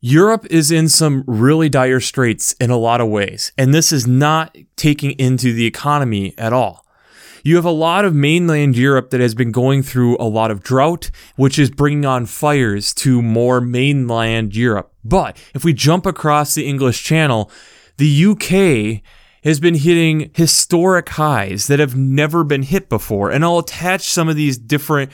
Europe 0.00 0.46
is 0.50 0.70
in 0.70 0.88
some 0.88 1.24
really 1.26 1.68
dire 1.68 2.00
straits 2.00 2.52
in 2.54 2.70
a 2.70 2.76
lot 2.76 3.00
of 3.00 3.08
ways, 3.08 3.52
and 3.58 3.74
this 3.74 3.92
is 3.92 4.06
not 4.06 4.56
taking 4.76 5.10
into 5.12 5.52
the 5.52 5.66
economy 5.66 6.32
at 6.38 6.52
all. 6.52 6.86
You 7.42 7.56
have 7.56 7.64
a 7.64 7.70
lot 7.70 8.04
of 8.04 8.14
mainland 8.14 8.76
Europe 8.76 9.10
that 9.10 9.20
has 9.20 9.34
been 9.34 9.50
going 9.50 9.82
through 9.82 10.16
a 10.18 10.24
lot 10.24 10.50
of 10.50 10.62
drought, 10.62 11.10
which 11.36 11.58
is 11.58 11.70
bringing 11.70 12.04
on 12.04 12.26
fires 12.26 12.94
to 12.94 13.22
more 13.22 13.60
mainland 13.60 14.54
Europe. 14.54 14.92
But 15.04 15.38
if 15.54 15.64
we 15.64 15.72
jump 15.72 16.06
across 16.06 16.54
the 16.54 16.66
English 16.66 17.02
Channel, 17.02 17.50
the 17.96 18.24
UK 18.26 19.02
has 19.42 19.58
been 19.58 19.74
hitting 19.74 20.30
historic 20.34 21.08
highs 21.10 21.66
that 21.66 21.78
have 21.78 21.96
never 21.96 22.44
been 22.44 22.62
hit 22.62 22.88
before. 22.88 23.30
And 23.30 23.44
I'll 23.44 23.58
attach 23.58 24.02
some 24.02 24.28
of 24.28 24.36
these 24.36 24.58
different 24.58 25.10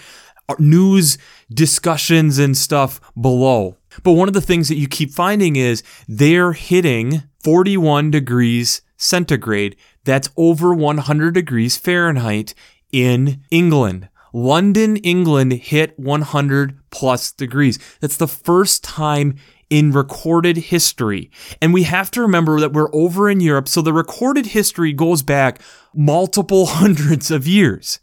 news 0.58 1.18
discussions 1.52 2.38
and 2.38 2.56
stuff 2.56 3.00
below. 3.20 3.76
But 4.02 4.12
one 4.12 4.28
of 4.28 4.34
the 4.34 4.40
things 4.40 4.68
that 4.68 4.76
you 4.76 4.88
keep 4.88 5.10
finding 5.10 5.56
is 5.56 5.82
they're 6.08 6.52
hitting 6.52 7.22
41 7.42 8.10
degrees 8.10 8.82
centigrade. 8.96 9.76
That's 10.04 10.30
over 10.36 10.74
100 10.74 11.34
degrees 11.34 11.76
Fahrenheit 11.76 12.54
in 12.92 13.42
England. 13.50 14.08
London, 14.32 14.96
England 14.98 15.52
hit 15.52 15.98
100 15.98 16.78
plus 16.90 17.32
degrees. 17.32 17.78
That's 18.00 18.18
the 18.18 18.28
first 18.28 18.84
time 18.84 19.36
in 19.70 19.92
recorded 19.92 20.56
history. 20.56 21.30
And 21.60 21.72
we 21.72 21.84
have 21.84 22.10
to 22.12 22.20
remember 22.20 22.60
that 22.60 22.72
we're 22.72 22.94
over 22.94 23.28
in 23.30 23.40
Europe, 23.40 23.68
so 23.68 23.82
the 23.82 23.92
recorded 23.92 24.46
history 24.46 24.92
goes 24.92 25.22
back 25.22 25.60
multiple 25.94 26.66
hundreds 26.82 27.30
of 27.30 27.46
years. 27.46 27.98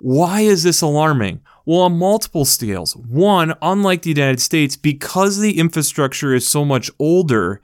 Why 0.00 0.40
is 0.40 0.62
this 0.62 0.82
alarming? 0.82 1.40
Well, 1.66 1.80
on 1.80 1.98
multiple 1.98 2.44
scales. 2.44 2.94
One, 2.94 3.54
unlike 3.60 4.02
the 4.02 4.10
United 4.10 4.40
States, 4.40 4.76
because 4.76 5.38
the 5.38 5.58
infrastructure 5.58 6.32
is 6.32 6.46
so 6.46 6.64
much 6.64 6.92
older, 7.00 7.60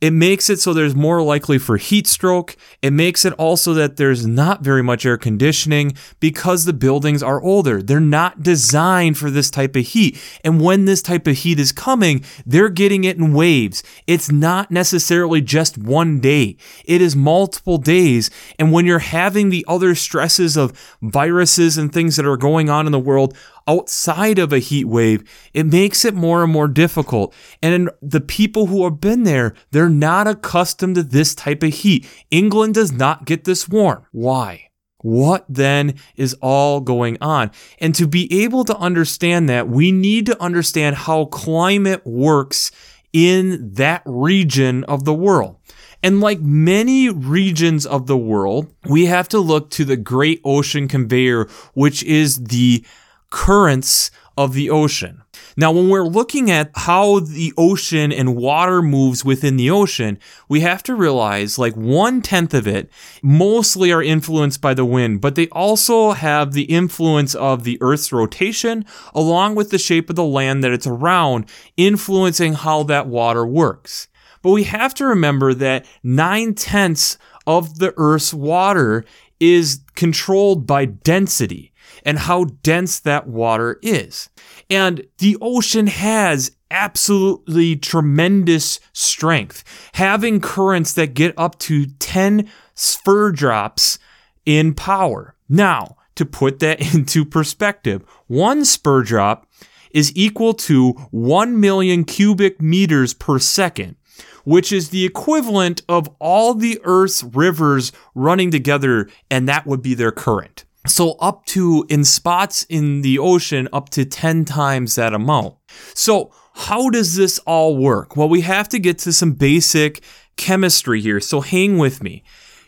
it 0.00 0.12
makes 0.12 0.48
it 0.48 0.60
so 0.60 0.72
there's 0.72 0.94
more 0.94 1.22
likely 1.22 1.58
for 1.58 1.76
heat 1.76 2.06
stroke. 2.06 2.56
It 2.82 2.92
makes 2.92 3.24
it 3.24 3.32
also 3.34 3.74
that 3.74 3.96
there's 3.96 4.26
not 4.26 4.62
very 4.62 4.82
much 4.82 5.04
air 5.04 5.16
conditioning 5.16 5.94
because 6.20 6.64
the 6.64 6.72
buildings 6.72 7.22
are 7.22 7.42
older. 7.42 7.82
They're 7.82 7.98
not 7.98 8.42
designed 8.42 9.18
for 9.18 9.30
this 9.30 9.50
type 9.50 9.74
of 9.74 9.86
heat. 9.86 10.20
And 10.44 10.60
when 10.60 10.84
this 10.84 11.02
type 11.02 11.26
of 11.26 11.38
heat 11.38 11.58
is 11.58 11.72
coming, 11.72 12.24
they're 12.46 12.68
getting 12.68 13.02
it 13.04 13.16
in 13.16 13.32
waves. 13.32 13.82
It's 14.06 14.30
not 14.30 14.70
necessarily 14.70 15.40
just 15.40 15.76
one 15.76 16.20
day. 16.20 16.56
It 16.84 17.02
is 17.02 17.16
multiple 17.16 17.78
days. 17.78 18.30
And 18.58 18.70
when 18.72 18.86
you're 18.86 19.00
having 19.00 19.48
the 19.48 19.64
other 19.66 19.96
stresses 19.96 20.56
of 20.56 20.96
viruses 21.02 21.76
and 21.76 21.92
things 21.92 22.16
that 22.16 22.26
are 22.26 22.36
going 22.36 22.70
on 22.70 22.86
in 22.86 22.92
the 22.92 22.98
world, 23.00 23.36
outside 23.68 24.38
of 24.38 24.52
a 24.52 24.58
heat 24.58 24.86
wave, 24.86 25.22
it 25.52 25.66
makes 25.66 26.04
it 26.04 26.14
more 26.14 26.42
and 26.42 26.52
more 26.52 26.66
difficult. 26.66 27.34
And 27.62 27.90
the 28.00 28.20
people 28.20 28.66
who 28.66 28.84
have 28.84 29.00
been 29.00 29.24
there, 29.24 29.54
they're 29.70 29.88
not 29.90 30.26
accustomed 30.26 30.96
to 30.96 31.02
this 31.02 31.34
type 31.34 31.62
of 31.62 31.74
heat. 31.74 32.08
England 32.30 32.74
does 32.74 32.90
not 32.90 33.26
get 33.26 33.44
this 33.44 33.68
warm. 33.68 34.04
Why? 34.10 34.64
What 35.02 35.44
then 35.48 35.94
is 36.16 36.34
all 36.40 36.80
going 36.80 37.18
on? 37.20 37.52
And 37.78 37.94
to 37.94 38.08
be 38.08 38.42
able 38.42 38.64
to 38.64 38.76
understand 38.76 39.48
that, 39.48 39.68
we 39.68 39.92
need 39.92 40.26
to 40.26 40.42
understand 40.42 40.96
how 40.96 41.26
climate 41.26 42.04
works 42.04 42.72
in 43.12 43.74
that 43.74 44.02
region 44.04 44.84
of 44.84 45.04
the 45.04 45.14
world. 45.14 45.56
And 46.02 46.20
like 46.20 46.40
many 46.40 47.08
regions 47.08 47.86
of 47.86 48.06
the 48.06 48.16
world, 48.16 48.72
we 48.88 49.06
have 49.06 49.28
to 49.30 49.38
look 49.38 49.70
to 49.70 49.84
the 49.84 49.96
Great 49.96 50.40
Ocean 50.44 50.88
Conveyor, 50.88 51.48
which 51.74 52.02
is 52.04 52.44
the 52.44 52.84
currents 53.30 54.10
of 54.36 54.54
the 54.54 54.70
ocean. 54.70 55.22
Now, 55.56 55.72
when 55.72 55.88
we're 55.88 56.04
looking 56.04 56.48
at 56.48 56.70
how 56.74 57.18
the 57.18 57.52
ocean 57.58 58.12
and 58.12 58.36
water 58.36 58.80
moves 58.80 59.24
within 59.24 59.56
the 59.56 59.70
ocean, 59.70 60.20
we 60.48 60.60
have 60.60 60.84
to 60.84 60.94
realize 60.94 61.58
like 61.58 61.74
one 61.74 62.22
tenth 62.22 62.54
of 62.54 62.68
it 62.68 62.88
mostly 63.20 63.92
are 63.92 64.02
influenced 64.02 64.60
by 64.60 64.74
the 64.74 64.84
wind, 64.84 65.20
but 65.20 65.34
they 65.34 65.48
also 65.48 66.12
have 66.12 66.52
the 66.52 66.62
influence 66.62 67.34
of 67.34 67.64
the 67.64 67.76
Earth's 67.80 68.12
rotation 68.12 68.84
along 69.12 69.56
with 69.56 69.70
the 69.70 69.78
shape 69.78 70.08
of 70.08 70.14
the 70.14 70.22
land 70.22 70.62
that 70.62 70.70
it's 70.70 70.86
around, 70.86 71.46
influencing 71.76 72.52
how 72.52 72.84
that 72.84 73.08
water 73.08 73.44
works. 73.44 74.06
But 74.42 74.52
we 74.52 74.62
have 74.64 74.94
to 74.94 75.06
remember 75.06 75.52
that 75.54 75.84
nine 76.04 76.54
tenths 76.54 77.18
of 77.48 77.80
the 77.80 77.92
Earth's 77.96 78.32
water 78.32 79.04
is 79.40 79.80
controlled 79.96 80.68
by 80.68 80.84
density 80.84 81.72
and 82.08 82.20
how 82.20 82.44
dense 82.62 83.00
that 83.00 83.26
water 83.26 83.78
is. 83.82 84.30
And 84.70 85.06
the 85.18 85.36
ocean 85.42 85.88
has 85.88 86.56
absolutely 86.70 87.76
tremendous 87.76 88.80
strength, 88.94 89.62
having 89.92 90.40
currents 90.40 90.94
that 90.94 91.12
get 91.12 91.34
up 91.36 91.58
to 91.58 91.84
10 91.84 92.48
sverdrups 92.74 93.98
in 94.46 94.72
power. 94.72 95.34
Now, 95.50 95.98
to 96.14 96.24
put 96.24 96.60
that 96.60 96.80
into 96.94 97.26
perspective, 97.26 98.02
one 98.26 98.62
sverdrup 98.62 99.42
is 99.90 100.10
equal 100.16 100.54
to 100.54 100.92
1 101.10 101.60
million 101.60 102.04
cubic 102.04 102.58
meters 102.62 103.12
per 103.12 103.38
second, 103.38 103.96
which 104.44 104.72
is 104.72 104.88
the 104.88 105.04
equivalent 105.04 105.82
of 105.90 106.08
all 106.18 106.54
the 106.54 106.80
Earth's 106.84 107.22
rivers 107.22 107.92
running 108.14 108.50
together, 108.50 109.10
and 109.30 109.46
that 109.46 109.66
would 109.66 109.82
be 109.82 109.92
their 109.92 110.10
current. 110.10 110.64
So, 110.88 111.12
up 111.20 111.44
to 111.46 111.86
in 111.88 112.04
spots 112.04 112.64
in 112.68 113.02
the 113.02 113.18
ocean, 113.18 113.68
up 113.72 113.90
to 113.90 114.04
10 114.04 114.44
times 114.44 114.94
that 114.94 115.14
amount. 115.14 115.54
So, 115.94 116.32
how 116.54 116.90
does 116.90 117.14
this 117.14 117.38
all 117.40 117.76
work? 117.76 118.16
Well, 118.16 118.28
we 118.28 118.40
have 118.40 118.68
to 118.70 118.78
get 118.78 118.98
to 119.00 119.12
some 119.12 119.32
basic 119.32 120.02
chemistry 120.36 121.00
here, 121.00 121.20
so 121.20 121.40
hang 121.40 121.78
with 121.78 122.02
me. 122.02 122.24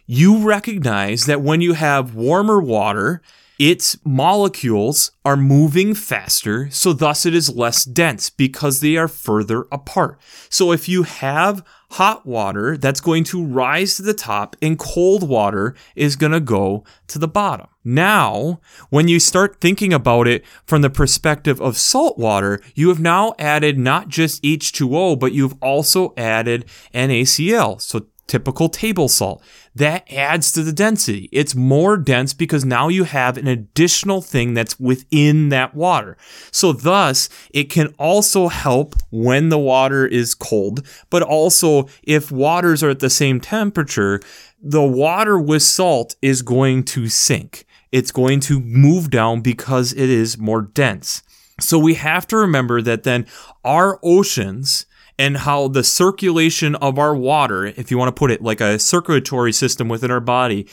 You 0.06 0.46
recognize 0.46 1.26
that 1.26 1.40
when 1.40 1.60
you 1.60 1.74
have 1.74 2.14
warmer 2.14 2.60
water, 2.60 3.22
its 3.60 3.98
molecules 4.06 5.10
are 5.22 5.36
moving 5.36 5.92
faster, 5.92 6.70
so 6.70 6.94
thus 6.94 7.26
it 7.26 7.34
is 7.34 7.54
less 7.54 7.84
dense 7.84 8.30
because 8.30 8.80
they 8.80 8.96
are 8.96 9.06
further 9.06 9.66
apart. 9.70 10.18
So 10.48 10.72
if 10.72 10.88
you 10.88 11.02
have 11.02 11.62
hot 11.90 12.24
water, 12.24 12.78
that's 12.78 13.02
going 13.02 13.24
to 13.24 13.44
rise 13.44 13.96
to 13.96 14.02
the 14.02 14.14
top, 14.14 14.56
and 14.62 14.78
cold 14.78 15.28
water 15.28 15.74
is 15.94 16.16
going 16.16 16.32
to 16.32 16.40
go 16.40 16.84
to 17.08 17.18
the 17.18 17.28
bottom. 17.28 17.66
Now, 17.84 18.60
when 18.88 19.08
you 19.08 19.20
start 19.20 19.60
thinking 19.60 19.92
about 19.92 20.26
it 20.26 20.44
from 20.64 20.80
the 20.80 20.88
perspective 20.88 21.60
of 21.60 21.76
salt 21.76 22.16
water, 22.16 22.62
you 22.74 22.88
have 22.88 23.00
now 23.00 23.34
added 23.38 23.78
not 23.78 24.08
just 24.08 24.42
H2O, 24.42 25.18
but 25.18 25.32
you've 25.32 25.56
also 25.60 26.14
added 26.16 26.64
NaCl. 26.94 27.80
So 27.80 28.06
typical 28.30 28.68
table 28.68 29.08
salt. 29.08 29.42
That 29.74 30.10
adds 30.10 30.52
to 30.52 30.62
the 30.62 30.72
density. 30.72 31.28
It's 31.32 31.54
more 31.54 31.96
dense 31.96 32.32
because 32.32 32.64
now 32.64 32.88
you 32.88 33.04
have 33.04 33.36
an 33.36 33.48
additional 33.48 34.22
thing 34.22 34.54
that's 34.54 34.78
within 34.78 35.48
that 35.50 35.74
water. 35.74 36.16
So 36.52 36.72
thus, 36.72 37.28
it 37.52 37.64
can 37.64 37.88
also 37.98 38.48
help 38.48 38.94
when 39.10 39.48
the 39.48 39.58
water 39.58 40.06
is 40.06 40.34
cold, 40.34 40.86
but 41.10 41.22
also 41.22 41.88
if 42.02 42.30
waters 42.30 42.82
are 42.82 42.90
at 42.90 43.00
the 43.00 43.10
same 43.10 43.40
temperature, 43.40 44.20
the 44.62 44.82
water 44.82 45.38
with 45.38 45.62
salt 45.62 46.14
is 46.22 46.42
going 46.42 46.84
to 46.84 47.08
sink. 47.08 47.66
It's 47.90 48.12
going 48.12 48.40
to 48.40 48.60
move 48.60 49.10
down 49.10 49.40
because 49.40 49.92
it 49.92 50.08
is 50.08 50.38
more 50.38 50.62
dense. 50.62 51.22
So 51.58 51.78
we 51.78 51.94
have 51.94 52.26
to 52.28 52.36
remember 52.36 52.80
that 52.82 53.02
then 53.02 53.26
our 53.64 53.98
oceans 54.02 54.86
and 55.20 55.36
how 55.36 55.68
the 55.68 55.84
circulation 55.84 56.74
of 56.76 56.98
our 56.98 57.14
water, 57.14 57.66
if 57.66 57.90
you 57.90 57.98
want 57.98 58.08
to 58.08 58.18
put 58.18 58.30
it 58.30 58.40
like 58.40 58.62
a 58.62 58.78
circulatory 58.78 59.52
system 59.52 59.86
within 59.86 60.10
our 60.10 60.18
body, 60.18 60.66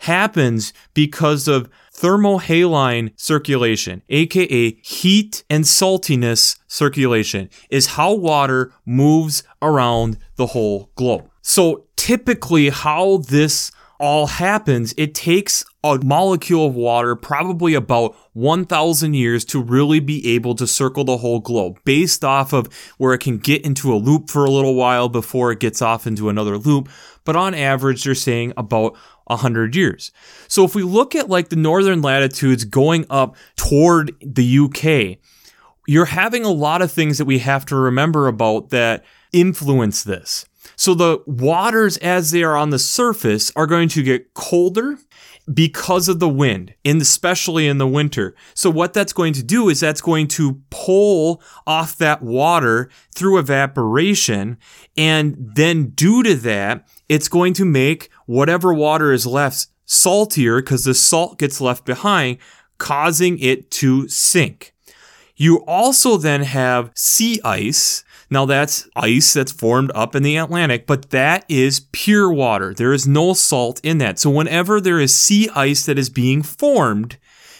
happens 0.00 0.74
because 0.92 1.48
of 1.48 1.70
thermohaline 1.90 3.18
circulation, 3.18 4.02
aka 4.10 4.74
heat 4.82 5.42
and 5.48 5.64
saltiness 5.64 6.58
circulation, 6.66 7.48
is 7.70 7.86
how 7.96 8.12
water 8.12 8.74
moves 8.84 9.42
around 9.62 10.18
the 10.36 10.48
whole 10.48 10.90
globe. 10.96 11.30
So 11.40 11.86
typically, 11.96 12.68
how 12.68 13.18
this 13.28 13.72
all 13.98 14.26
happens, 14.26 14.92
it 14.98 15.14
takes 15.14 15.64
a 15.84 16.02
molecule 16.02 16.66
of 16.66 16.74
water 16.74 17.14
probably 17.14 17.74
about 17.74 18.16
1,000 18.32 19.12
years 19.12 19.44
to 19.44 19.62
really 19.62 20.00
be 20.00 20.34
able 20.34 20.54
to 20.54 20.66
circle 20.66 21.04
the 21.04 21.18
whole 21.18 21.40
globe 21.40 21.78
based 21.84 22.24
off 22.24 22.54
of 22.54 22.72
where 22.96 23.12
it 23.12 23.18
can 23.18 23.36
get 23.36 23.64
into 23.66 23.92
a 23.92 23.96
loop 23.96 24.30
for 24.30 24.46
a 24.46 24.50
little 24.50 24.74
while 24.74 25.10
before 25.10 25.52
it 25.52 25.60
gets 25.60 25.82
off 25.82 26.06
into 26.06 26.30
another 26.30 26.56
loop. 26.56 26.88
But 27.24 27.36
on 27.36 27.54
average, 27.54 28.02
they're 28.02 28.14
saying 28.14 28.54
about 28.56 28.96
100 29.26 29.76
years. 29.76 30.10
So 30.48 30.64
if 30.64 30.74
we 30.74 30.82
look 30.82 31.14
at 31.14 31.28
like 31.28 31.50
the 31.50 31.56
northern 31.56 32.00
latitudes 32.00 32.64
going 32.64 33.04
up 33.10 33.36
toward 33.56 34.16
the 34.22 34.58
UK, 34.58 35.18
you're 35.86 36.06
having 36.06 36.46
a 36.46 36.50
lot 36.50 36.80
of 36.80 36.90
things 36.90 37.18
that 37.18 37.26
we 37.26 37.40
have 37.40 37.66
to 37.66 37.76
remember 37.76 38.26
about 38.26 38.70
that 38.70 39.04
influence 39.34 40.02
this. 40.02 40.46
So 40.76 40.94
the 40.94 41.22
waters 41.26 41.98
as 41.98 42.30
they 42.30 42.42
are 42.42 42.56
on 42.56 42.70
the 42.70 42.78
surface 42.78 43.52
are 43.54 43.66
going 43.66 43.90
to 43.90 44.02
get 44.02 44.32
colder 44.32 44.98
because 45.52 46.08
of 46.08 46.20
the 46.20 46.28
wind, 46.28 46.74
and 46.84 47.02
especially 47.02 47.66
in 47.66 47.78
the 47.78 47.86
winter. 47.86 48.34
So 48.54 48.70
what 48.70 48.94
that's 48.94 49.12
going 49.12 49.34
to 49.34 49.42
do 49.42 49.68
is 49.68 49.80
that's 49.80 50.00
going 50.00 50.28
to 50.28 50.60
pull 50.70 51.42
off 51.66 51.98
that 51.98 52.22
water 52.22 52.88
through 53.14 53.38
evaporation. 53.38 54.56
And 54.96 55.36
then 55.38 55.90
due 55.90 56.22
to 56.22 56.34
that, 56.36 56.86
it's 57.08 57.28
going 57.28 57.52
to 57.54 57.64
make 57.64 58.08
whatever 58.26 58.72
water 58.72 59.12
is 59.12 59.26
left 59.26 59.66
saltier 59.84 60.62
because 60.62 60.84
the 60.84 60.94
salt 60.94 61.38
gets 61.38 61.60
left 61.60 61.84
behind, 61.84 62.38
causing 62.78 63.38
it 63.38 63.70
to 63.72 64.08
sink. 64.08 64.74
You 65.36 65.64
also 65.66 66.16
then 66.16 66.42
have 66.42 66.92
sea 66.94 67.40
ice 67.44 68.03
now, 68.34 68.44
that's 68.44 68.88
ice 68.96 69.32
that's 69.32 69.52
formed 69.52 69.90
up 69.94 70.14
in 70.14 70.22
the 70.22 70.36
Atlantic, 70.36 70.86
but 70.86 71.10
that 71.10 71.44
is 71.48 71.86
pure 71.92 72.30
water. 72.32 72.74
There 72.74 72.92
is 72.92 73.06
no 73.06 73.32
salt 73.32 73.80
in 73.82 73.98
that. 73.98 74.18
So, 74.18 74.28
whenever 74.28 74.80
there 74.80 75.00
is 75.00 75.14
sea 75.14 75.48
ice 75.54 75.86
that 75.86 75.98
is 75.98 76.10
being 76.10 76.42
formed, 76.42 77.16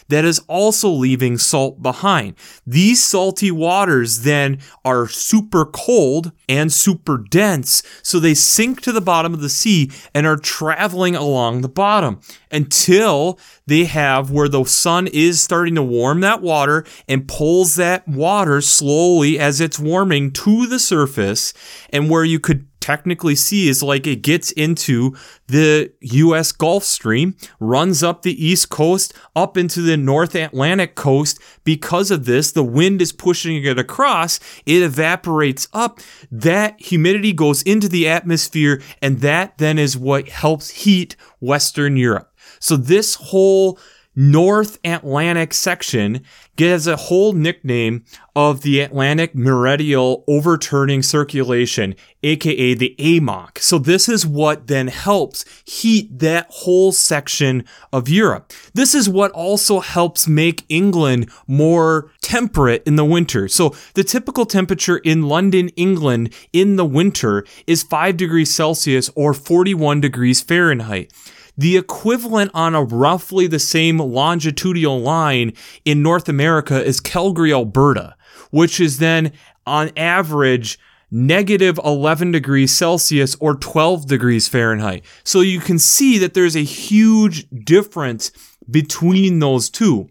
that 0.09 0.25
is 0.25 0.41
also 0.49 0.89
leaving 0.89 1.39
salt 1.39 1.83
behind. 1.83 2.35
These 2.67 3.03
salty 3.03 3.51
waters 3.51 4.23
then 4.23 4.59
are 4.85 5.09
super 5.09 5.65
cold 5.65 6.33
and 6.49 6.73
super 6.73 7.19
dense, 7.19 7.83
so 8.03 8.19
they 8.19 8.35
sink 8.35 8.81
to 8.83 8.93
the 8.93 9.01
bottom 9.01 9.35
of 9.35 9.41
the 9.41 9.49
sea 9.49 9.91
and 10.15 10.27
are 10.27 10.37
traveling 10.37 11.17
along 11.17 11.61
the 11.61 11.69
bottom 11.69 12.21
until 12.51 13.39
they 13.67 13.85
have 13.85 14.31
where 14.31 14.49
the 14.49 14.65
sun 14.65 15.07
is 15.09 15.43
starting 15.43 15.75
to 15.75 15.83
warm 15.83 16.21
that 16.21 16.43
water 16.43 16.85
and 17.09 17.29
pulls 17.29 17.77
that 17.77 18.07
water 18.07 18.61
slowly 18.61 19.39
as 19.39 19.61
it's 19.61 19.79
warming 19.79 20.31
to 20.31 20.67
the 20.67 20.79
surface 20.79 21.53
and 21.91 22.11
where 22.11 22.25
you 22.25 22.39
could 22.39 22.67
technically 22.85 23.35
see 23.35 23.67
is 23.67 23.83
like 23.83 24.07
it 24.07 24.21
gets 24.21 24.53
into 24.53 25.17
the 25.47 25.91
US 26.01 26.53
Gulf 26.53 26.85
Stream, 26.85 27.35
runs 27.59 28.03
up 28.03 28.21
the 28.21 28.47
East 28.47 28.69
Coast, 28.69 29.15
up 29.35 29.57
into 29.57 29.81
the 29.81 29.97
North 29.97 30.35
Atlantic 30.35 30.95
coast. 30.95 31.41
Because 31.65 32.11
of 32.11 32.27
this, 32.27 32.53
the 32.53 32.63
wind 32.63 33.01
is 33.01 33.11
pushing 33.11 33.65
it 33.65 33.79
across, 33.79 34.39
it 34.67 34.83
evaporates 34.83 35.67
up. 35.73 36.01
That 36.31 36.79
humidity 36.79 37.33
goes 37.33 37.63
into 37.63 37.89
the 37.89 38.07
atmosphere, 38.07 38.83
and 39.01 39.21
that 39.21 39.57
then 39.57 39.79
is 39.79 39.97
what 39.97 40.29
helps 40.29 40.69
heat 40.69 41.17
Western 41.41 41.97
Europe. 41.97 42.31
So, 42.61 42.77
this 42.77 43.15
whole 43.15 43.79
North 44.17 44.79
Atlantic 44.85 45.53
section 45.53 46.23
gets 46.57 46.87
a 46.87 46.97
whole 46.97 47.33
nickname 47.33 48.05
of 48.37 48.63
the 48.63 48.81
Atlantic 48.81 49.35
Meridional 49.35 50.25
Overturning 50.29 51.03
Circulation, 51.03 51.95
aka 52.23 52.75
the 52.75 52.95
AMOC. 52.99 53.59
So 53.59 53.79
this 53.79 54.09
is 54.09 54.27
what 54.27 54.69
then 54.69 54.89
helps 54.89 55.45
heat 55.65 56.19
that 56.19 56.47
whole 56.49 56.93
section 56.93 57.65
of 57.93 58.09
Europe. 58.09 58.53
This 58.73 58.95
is 58.95 59.09
what 59.09 59.33
also 59.33 59.81
helps 59.81 60.29
make 60.29 60.65
England 60.69 61.31
more 61.47 62.11
temperate 62.21 62.83
in 62.87 62.97
the 62.97 63.05
winter. 63.05 63.49
So 63.49 63.75
the 63.95 64.05
typical 64.05 64.47
temperature 64.47 64.99
in 64.99 65.29
London, 65.29 65.69
England 65.71 66.33
in 66.53 66.77
the 66.77 66.85
winter 66.85 67.45
is 67.67 67.83
5 67.83 68.17
degrees 68.17 68.55
Celsius 68.55 69.11
or 69.15 69.35
41 69.35 70.01
degrees 70.01 70.41
Fahrenheit 70.41 71.13
the 71.57 71.77
equivalent 71.77 72.51
on 72.55 72.75
a 72.75 72.83
roughly 72.83 73.47
the 73.47 73.59
same 73.59 73.99
longitudinal 73.99 75.01
line 75.01 75.53
in 75.85 76.03
North 76.03 76.29
America 76.29 76.83
is 76.83 77.01
Calgary, 77.01 77.53
Alberta, 77.53 78.17
which 78.51 78.81
is 78.81 78.99
then 78.99 79.33
on 79.67 79.91
average 79.97 80.79
negative 81.11 81.79
11 81.85 82.33
degrees 82.33 82.75
Celsius 82.75 83.37
or 83.37 83.55
12 83.55 84.07
degrees 84.07 84.49
Fahrenheit. 84.49 85.05
So 85.23 85.41
you 85.41 85.61
can 85.61 85.79
see 85.79 86.19
that 86.19 86.35
there's 86.35 86.57
a 86.57 86.65
huge 86.65 87.49
difference 87.51 88.33
between 88.69 89.39
those 89.39 89.71
two. 89.71 90.09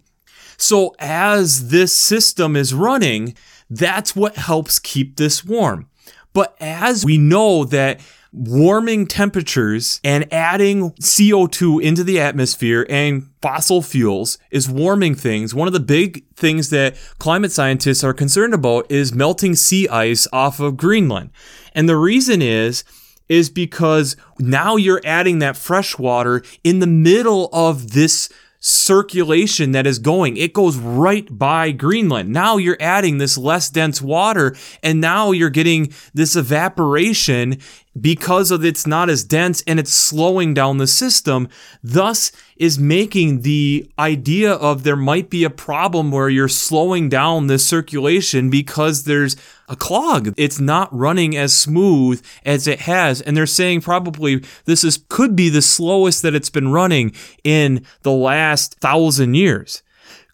So 0.57 0.95
as 0.99 1.69
this 1.69 1.91
system 1.91 2.55
is 2.55 2.73
running, 2.73 3.35
that's 3.69 4.15
what 4.15 4.37
helps 4.37 4.79
keep 4.79 5.17
this 5.17 5.43
warm. 5.43 5.89
But 6.31 6.55
as 6.59 7.03
we 7.03 7.17
know 7.17 7.65
that 7.65 7.99
warming 8.33 9.05
temperatures 9.05 10.01
and 10.03 10.31
adding 10.33 10.91
CO2 10.93 11.81
into 11.81 12.03
the 12.03 12.19
atmosphere 12.19 12.85
and 12.89 13.29
fossil 13.41 13.81
fuels 13.83 14.39
is 14.49 14.67
warming 14.67 15.13
things. 15.13 15.53
One 15.53 15.67
of 15.67 15.73
the 15.73 15.79
big 15.79 16.25
things 16.35 16.71
that 16.71 16.97
climate 17.19 17.51
scientists 17.51 18.03
are 18.03 18.13
concerned 18.13 18.55
about 18.55 18.89
is 18.89 19.13
melting 19.13 19.55
sea 19.55 19.87
ice 19.87 20.27
off 20.33 20.59
of 20.59 20.77
Greenland. 20.77 21.29
And 21.75 21.87
the 21.87 21.95
reason 21.95 22.41
is, 22.41 22.83
is 23.29 23.49
because 23.49 24.17
now 24.39 24.75
you're 24.75 25.01
adding 25.05 25.39
that 25.39 25.55
fresh 25.55 25.97
water 25.97 26.43
in 26.63 26.79
the 26.79 26.87
middle 26.87 27.49
of 27.53 27.91
this 27.91 28.29
circulation 28.65 29.73
that 29.73 29.85
is 29.85 29.99
going. 29.99 30.37
It 30.37 30.53
goes 30.53 30.77
right 30.77 31.37
by 31.37 31.71
Greenland. 31.71 32.29
Now 32.29 32.55
you're 32.55 32.77
adding 32.79 33.17
this 33.17 33.37
less 33.37 33.69
dense 33.69 34.01
water 34.01 34.55
and 34.81 35.01
now 35.01 35.31
you're 35.31 35.49
getting 35.49 35.93
this 36.13 36.37
evaporation 36.37 37.59
because 37.99 38.51
of 38.51 38.63
it's 38.63 38.87
not 38.87 39.09
as 39.09 39.25
dense 39.25 39.63
and 39.67 39.81
it's 39.81 39.93
slowing 39.93 40.53
down 40.53 40.77
the 40.77 40.87
system, 40.87 41.49
thus 41.83 42.31
is 42.55 42.79
making 42.79 43.41
the 43.41 43.91
idea 43.99 44.53
of 44.53 44.83
there 44.83 44.95
might 44.95 45.29
be 45.29 45.43
a 45.43 45.49
problem 45.49 46.09
where 46.09 46.29
you're 46.29 46.47
slowing 46.47 47.09
down 47.09 47.47
the 47.47 47.59
circulation 47.59 48.49
because 48.49 49.03
there's 49.03 49.35
a 49.73 49.75
clog. 49.75 50.33
It's 50.37 50.59
not 50.59 50.93
running 50.95 51.35
as 51.35 51.55
smooth 51.55 52.23
as 52.45 52.67
it 52.67 52.81
has. 52.81 53.19
And 53.21 53.35
they're 53.35 53.45
saying 53.45 53.81
probably 53.81 54.43
this 54.65 54.83
is 54.83 55.03
could 55.09 55.35
be 55.35 55.49
the 55.49 55.61
slowest 55.61 56.21
that 56.21 56.35
it's 56.35 56.49
been 56.49 56.71
running 56.71 57.13
in 57.43 57.85
the 58.03 58.11
last 58.11 58.75
thousand 58.79 59.33
years. 59.33 59.83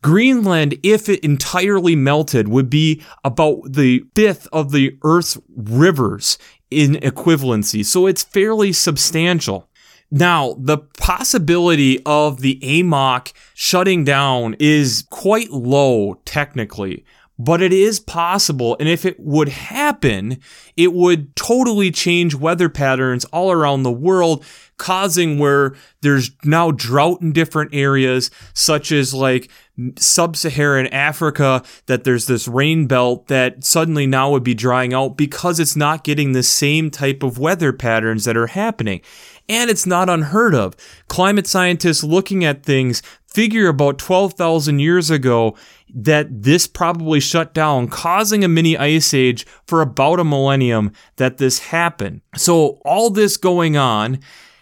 Greenland, 0.02 0.78
if 0.82 1.10
it 1.10 1.24
entirely 1.24 1.96
melted, 1.96 2.48
would 2.48 2.70
be 2.70 3.04
about 3.24 3.74
the 3.74 4.06
fifth 4.16 4.48
of 4.54 4.72
the 4.72 4.98
Earth's 5.04 5.38
rivers 5.56 6.38
in 6.72 6.94
equivalency. 6.94 7.84
So 7.84 8.08
it's 8.08 8.24
fairly 8.24 8.72
substantial. 8.72 9.68
Now, 10.12 10.56
the 10.58 10.78
possibility 10.78 12.02
of 12.06 12.42
the 12.42 12.60
AMOC 12.64 13.32
shutting 13.54 14.04
down 14.04 14.56
is 14.60 15.06
quite 15.10 15.52
low 15.52 16.16
technically, 16.26 17.06
but 17.40 17.62
it 17.62 17.72
is 17.72 18.02
possible. 18.02 18.76
And 18.80 18.90
if 18.90 19.06
it 19.06 19.18
would 19.18 19.48
happen, 19.48 20.40
it 20.76 20.94
would 20.94 21.34
totally 21.38 21.90
change 21.90 22.36
weather 22.36 22.68
patterns 22.68 23.24
all 23.26 23.50
around 23.50 23.84
the 23.84 23.92
world, 23.92 24.44
causing 24.78 25.40
where 25.40 25.74
there's 26.02 26.32
now 26.44 26.72
drought 26.72 27.22
in 27.22 27.32
different 27.32 27.74
areas, 27.74 28.30
such 28.54 28.92
as 28.92 29.14
like 29.14 29.50
sub-Saharan 29.98 30.88
Africa 30.88 31.64
that 31.86 32.04
there's 32.04 32.28
this 32.28 32.50
rain 32.50 32.86
belt 32.88 33.28
that 33.28 33.64
suddenly 33.64 34.06
now 34.06 34.30
would 34.32 34.44
be 34.44 34.54
drying 34.54 34.94
out 34.94 35.16
because 35.16 35.62
it's 35.62 35.78
not 35.78 36.04
getting 36.04 36.34
the 36.34 36.44
same 36.44 36.92
type 36.92 37.24
of 37.24 37.40
weather 37.40 37.72
patterns 37.72 38.26
that 38.26 38.36
are 38.36 38.48
happening. 38.48 39.00
And 39.48 39.70
it's 39.70 39.88
not 39.88 40.10
unheard 40.10 40.54
of. 40.54 40.76
Climate 41.08 41.48
scientists 41.48 42.04
looking 42.04 42.44
at 42.44 42.64
things 42.64 43.02
figure 43.32 43.68
about 43.68 43.98
12,000 43.98 44.80
years 44.80 45.10
ago 45.10 45.56
that 45.94 46.44
this 46.44 46.68
probably 46.68 47.20
shut 47.20 47.54
down, 47.54 47.88
causing 47.88 48.44
a 48.44 48.48
mini 48.48 48.78
ice 48.78 49.14
age 49.14 49.46
for 49.66 49.82
about 49.82 50.20
a 50.20 50.24
millennium 50.24 50.92
that 51.16 51.38
this 51.38 51.60
happened. 51.60 52.22
So 52.36 52.80
all 52.86 53.10
this 53.10 53.38
going 53.38 53.78
on 53.78 54.20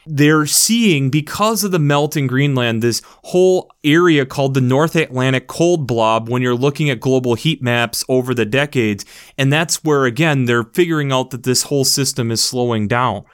they're 0.10 0.46
seeing 0.46 1.10
because 1.10 1.64
of 1.64 1.72
the 1.72 1.80
melt 1.80 2.16
in 2.16 2.28
Greenland 2.28 2.82
this 2.82 3.02
whole 3.26 3.70
area 3.84 4.26
called 4.26 4.54
the 4.54 4.62
North 4.62 4.96
Atlantic 4.96 5.48
cold 5.48 5.86
blob 5.86 6.30
when 6.30 6.42
you're 6.42 6.56
looking 6.56 6.90
at 6.90 7.02
global 7.02 7.36
heat 7.36 7.62
maps 7.62 8.06
over 8.08 8.34
the 8.34 8.46
decades 8.46 9.04
and 9.38 9.52
that's 9.52 9.84
where 9.84 10.06
again 10.06 10.46
they're 10.46 10.64
figuring 10.64 11.12
out 11.12 11.32
that 11.32 11.44
this 11.44 11.64
whole 11.64 11.84
system 11.84 12.32
is 12.32 12.42
slowing 12.42 12.88
down. 12.88 13.26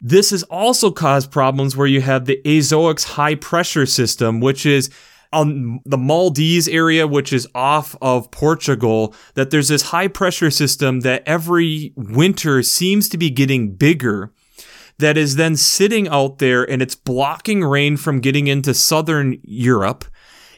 This 0.00 0.30
has 0.30 0.42
also 0.44 0.90
caused 0.90 1.30
problems 1.30 1.76
where 1.76 1.86
you 1.86 2.00
have 2.00 2.26
the 2.26 2.40
Azores 2.44 3.04
high 3.04 3.34
pressure 3.34 3.86
system 3.86 4.40
which 4.40 4.66
is 4.66 4.90
on 5.32 5.80
the 5.84 5.98
Maldives 5.98 6.68
area, 6.68 7.06
which 7.06 7.32
is 7.32 7.48
off 7.54 7.96
of 8.00 8.30
Portugal, 8.30 9.14
that 9.34 9.50
there's 9.50 9.68
this 9.68 9.82
high 9.82 10.08
pressure 10.08 10.50
system 10.50 11.00
that 11.00 11.22
every 11.26 11.92
winter 11.96 12.62
seems 12.62 13.08
to 13.08 13.18
be 13.18 13.30
getting 13.30 13.74
bigger 13.74 14.32
that 14.98 15.18
is 15.18 15.36
then 15.36 15.56
sitting 15.56 16.08
out 16.08 16.38
there 16.38 16.68
and 16.68 16.80
it's 16.80 16.94
blocking 16.94 17.62
rain 17.62 17.96
from 17.96 18.20
getting 18.20 18.46
into 18.46 18.72
southern 18.72 19.38
Europe. 19.42 20.04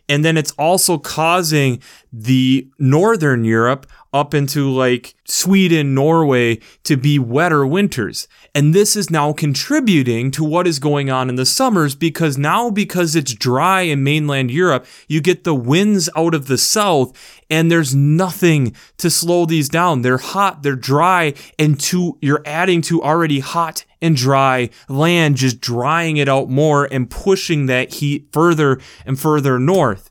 And 0.08 0.24
then 0.24 0.36
it's 0.36 0.52
also 0.52 0.98
causing 0.98 1.82
the 2.12 2.68
northern 2.78 3.44
Europe 3.44 3.86
up 4.12 4.32
into 4.32 4.70
like 4.70 5.14
Sweden, 5.26 5.94
Norway 5.94 6.60
to 6.84 6.96
be 6.96 7.18
wetter 7.18 7.66
winters. 7.66 8.26
And 8.54 8.74
this 8.74 8.96
is 8.96 9.10
now 9.10 9.32
contributing 9.32 10.30
to 10.30 10.44
what 10.44 10.66
is 10.66 10.78
going 10.78 11.10
on 11.10 11.28
in 11.28 11.34
the 11.34 11.44
summers 11.44 11.94
because 11.94 12.38
now, 12.38 12.70
because 12.70 13.14
it's 13.14 13.34
dry 13.34 13.82
in 13.82 14.02
mainland 14.02 14.50
Europe, 14.50 14.86
you 15.08 15.20
get 15.20 15.44
the 15.44 15.54
winds 15.54 16.08
out 16.16 16.34
of 16.34 16.46
the 16.46 16.58
south 16.58 17.12
and 17.50 17.70
there's 17.70 17.94
nothing 17.94 18.74
to 18.96 19.10
slow 19.10 19.44
these 19.44 19.68
down. 19.68 20.02
They're 20.02 20.18
hot, 20.18 20.62
they're 20.62 20.76
dry, 20.76 21.34
and 21.58 21.78
to, 21.80 22.16
you're 22.20 22.42
adding 22.46 22.80
to 22.82 23.02
already 23.02 23.40
hot 23.40 23.84
and 24.00 24.16
dry 24.16 24.70
land, 24.88 25.36
just 25.36 25.60
drying 25.60 26.16
it 26.16 26.28
out 26.28 26.48
more 26.48 26.84
and 26.90 27.10
pushing 27.10 27.66
that 27.66 27.94
heat 27.94 28.28
further 28.32 28.80
and 29.04 29.18
further 29.18 29.58
north. 29.58 30.10